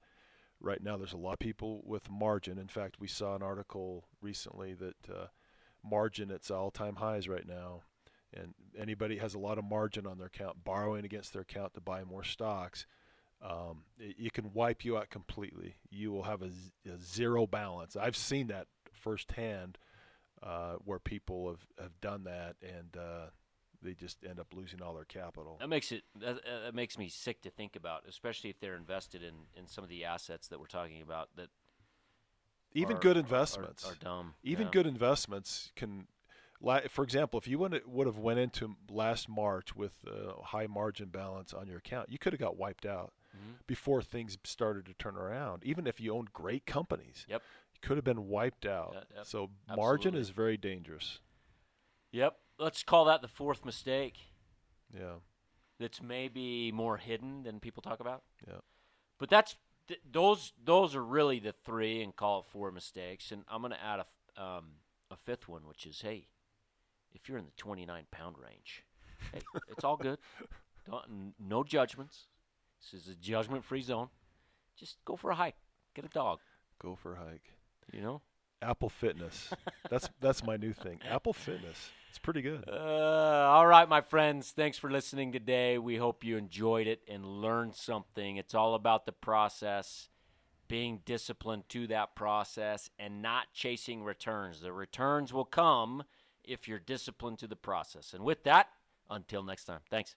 right 0.60 0.82
now, 0.82 0.96
there's 0.96 1.12
a 1.12 1.18
lot 1.18 1.34
of 1.34 1.38
people 1.38 1.82
with 1.84 2.10
margin. 2.10 2.58
In 2.58 2.68
fact, 2.68 2.96
we 3.00 3.08
saw 3.08 3.34
an 3.34 3.42
article 3.42 4.04
recently 4.20 4.74
that 4.74 5.10
uh, 5.10 5.26
margin 5.84 6.30
it's 6.30 6.50
all-time 6.50 6.96
highs 6.96 7.28
right 7.28 7.46
now. 7.46 7.82
And 8.32 8.54
anybody 8.78 9.18
has 9.18 9.34
a 9.34 9.38
lot 9.38 9.58
of 9.58 9.64
margin 9.64 10.06
on 10.06 10.18
their 10.18 10.28
account, 10.28 10.64
borrowing 10.64 11.04
against 11.04 11.32
their 11.32 11.42
account 11.42 11.74
to 11.74 11.80
buy 11.80 12.04
more 12.04 12.22
stocks, 12.22 12.86
um, 13.42 13.84
it, 13.98 14.16
it 14.18 14.32
can 14.32 14.52
wipe 14.52 14.84
you 14.84 14.96
out 14.98 15.08
completely. 15.10 15.76
You 15.90 16.12
will 16.12 16.24
have 16.24 16.42
a, 16.42 16.50
z- 16.50 16.72
a 16.92 16.98
zero 16.98 17.46
balance. 17.46 17.96
I've 17.96 18.16
seen 18.16 18.48
that 18.48 18.66
firsthand, 18.92 19.78
uh, 20.42 20.74
where 20.84 20.98
people 20.98 21.48
have, 21.48 21.66
have 21.78 22.00
done 22.00 22.24
that, 22.24 22.56
and 22.62 22.96
uh, 22.96 23.26
they 23.82 23.94
just 23.94 24.18
end 24.28 24.38
up 24.40 24.48
losing 24.54 24.82
all 24.82 24.94
their 24.94 25.04
capital. 25.04 25.56
that 25.60 25.68
makes 25.68 25.90
it 25.92 26.02
that, 26.20 26.36
uh, 26.38 26.64
that 26.64 26.74
makes 26.74 26.98
me 26.98 27.08
sick 27.08 27.40
to 27.42 27.50
think 27.50 27.76
about 27.76 28.02
especially 28.06 28.50
if 28.50 28.60
they're 28.60 28.76
invested 28.76 29.22
in 29.22 29.34
in 29.56 29.66
some 29.66 29.82
of 29.82 29.88
the 29.88 30.04
assets 30.04 30.48
that 30.48 30.60
we're 30.60 30.66
talking 30.66 31.00
about 31.00 31.30
that 31.36 31.48
Even 32.74 32.96
are- 32.96 33.00
good 33.00 33.16
investments, 33.16 33.84
are, 33.86 33.92
are 33.92 33.96
dumb 33.96 34.34
even 34.42 34.66
Yeah. 34.66 34.72
good 34.72 34.86
investments 34.86 35.72
can. 35.76 36.06
For 36.90 37.02
example, 37.04 37.40
if 37.40 37.48
you 37.48 37.58
would 37.58 37.80
would 37.86 38.06
have 38.06 38.18
went 38.18 38.38
into 38.38 38.76
last 38.90 39.30
March 39.30 39.74
with 39.74 39.94
a 40.06 40.42
high 40.42 40.66
margin 40.66 41.08
balance 41.08 41.54
on 41.54 41.66
your 41.66 41.78
account, 41.78 42.10
you 42.10 42.18
could 42.18 42.34
have 42.34 42.40
got 42.40 42.58
wiped 42.58 42.84
out 42.84 43.14
Mhm. 43.36 43.66
before 43.66 44.02
things 44.02 44.36
started 44.44 44.86
to 44.86 44.94
turn 44.94 45.16
around. 45.16 45.64
Even 45.64 45.86
if 45.86 46.00
you 46.00 46.14
owned 46.14 46.32
great 46.32 46.66
companies, 46.66 47.24
Yep. 47.28 47.42
you 47.74 47.80
could 47.80 47.96
have 47.96 48.04
been 48.04 48.28
wiped 48.28 48.66
out. 48.66 48.92
Yeah, 48.94 49.16
yep, 49.16 49.26
So 49.26 49.50
margin 49.68 50.08
absolutely. 50.14 50.20
is 50.20 50.30
very 50.30 50.56
dangerous. 50.56 51.20
yep 52.12 52.40
let's 52.58 52.82
call 52.82 53.04
that 53.06 53.22
the 53.22 53.28
fourth 53.28 53.64
mistake 53.64 54.18
Yeah, 54.92 55.20
that's 55.78 56.02
maybe 56.02 56.72
more 56.72 56.96
hidden 56.98 57.44
than 57.44 57.60
people 57.60 57.82
talk 57.82 58.00
about. 58.00 58.24
Yeah. 58.46 58.60
But 59.18 59.28
that's 59.30 59.56
th- 59.86 60.00
those 60.04 60.52
those 60.62 60.94
are 60.96 61.04
really 61.04 61.38
the 61.38 61.52
three, 61.52 62.02
and 62.02 62.14
call 62.16 62.40
it 62.40 62.46
four 62.46 62.70
mistakes. 62.72 63.30
And 63.30 63.44
I'm 63.48 63.60
going 63.62 63.72
to 63.72 63.80
add 63.82 64.00
a 64.00 64.06
f- 64.36 64.38
um, 64.42 64.80
a 65.10 65.16
fifth 65.16 65.46
one, 65.48 65.66
which 65.68 65.86
is 65.86 66.00
hey, 66.00 66.26
if 67.12 67.28
you're 67.28 67.38
in 67.38 67.44
the 67.46 67.52
29 67.52 68.06
pound 68.10 68.36
range, 68.38 68.84
hey, 69.32 69.40
it's 69.68 69.84
all 69.84 69.96
good. 69.96 70.18
Don't, 70.90 71.34
no 71.38 71.62
judgments. 71.62 72.26
This 72.80 73.02
is 73.02 73.08
a 73.08 73.14
judgment 73.14 73.64
free 73.64 73.82
zone. 73.82 74.08
Just 74.76 74.96
go 75.04 75.16
for 75.16 75.30
a 75.30 75.34
hike. 75.34 75.56
Get 75.94 76.04
a 76.04 76.08
dog. 76.08 76.38
go 76.80 76.96
for 76.96 77.14
a 77.14 77.18
hike. 77.18 77.52
You 77.92 78.00
know. 78.00 78.22
Apple 78.62 78.88
Fitness. 78.90 79.50
that's 79.88 80.08
that's 80.20 80.44
my 80.44 80.56
new 80.56 80.72
thing. 80.72 81.00
Apple 81.08 81.32
Fitness. 81.32 81.90
It's 82.10 82.18
pretty 82.18 82.42
good. 82.42 82.64
Uh, 82.68 82.74
all 82.76 83.66
right, 83.66 83.88
my 83.88 84.00
friends. 84.00 84.50
Thanks 84.50 84.76
for 84.76 84.90
listening 84.90 85.32
today. 85.32 85.78
We 85.78 85.96
hope 85.96 86.24
you 86.24 86.36
enjoyed 86.36 86.86
it 86.86 87.02
and 87.08 87.24
learned 87.24 87.76
something. 87.76 88.36
It's 88.36 88.54
all 88.54 88.74
about 88.74 89.06
the 89.06 89.12
process, 89.12 90.08
being 90.66 91.00
disciplined 91.04 91.68
to 91.68 91.86
that 91.86 92.16
process, 92.16 92.90
and 92.98 93.22
not 93.22 93.52
chasing 93.54 94.02
returns. 94.02 94.60
The 94.60 94.72
returns 94.72 95.32
will 95.32 95.44
come 95.44 96.02
if 96.42 96.66
you're 96.66 96.80
disciplined 96.80 97.38
to 97.38 97.46
the 97.46 97.56
process. 97.56 98.12
And 98.12 98.24
with 98.24 98.42
that, 98.42 98.68
until 99.08 99.44
next 99.44 99.64
time, 99.64 99.80
thanks. 99.88 100.16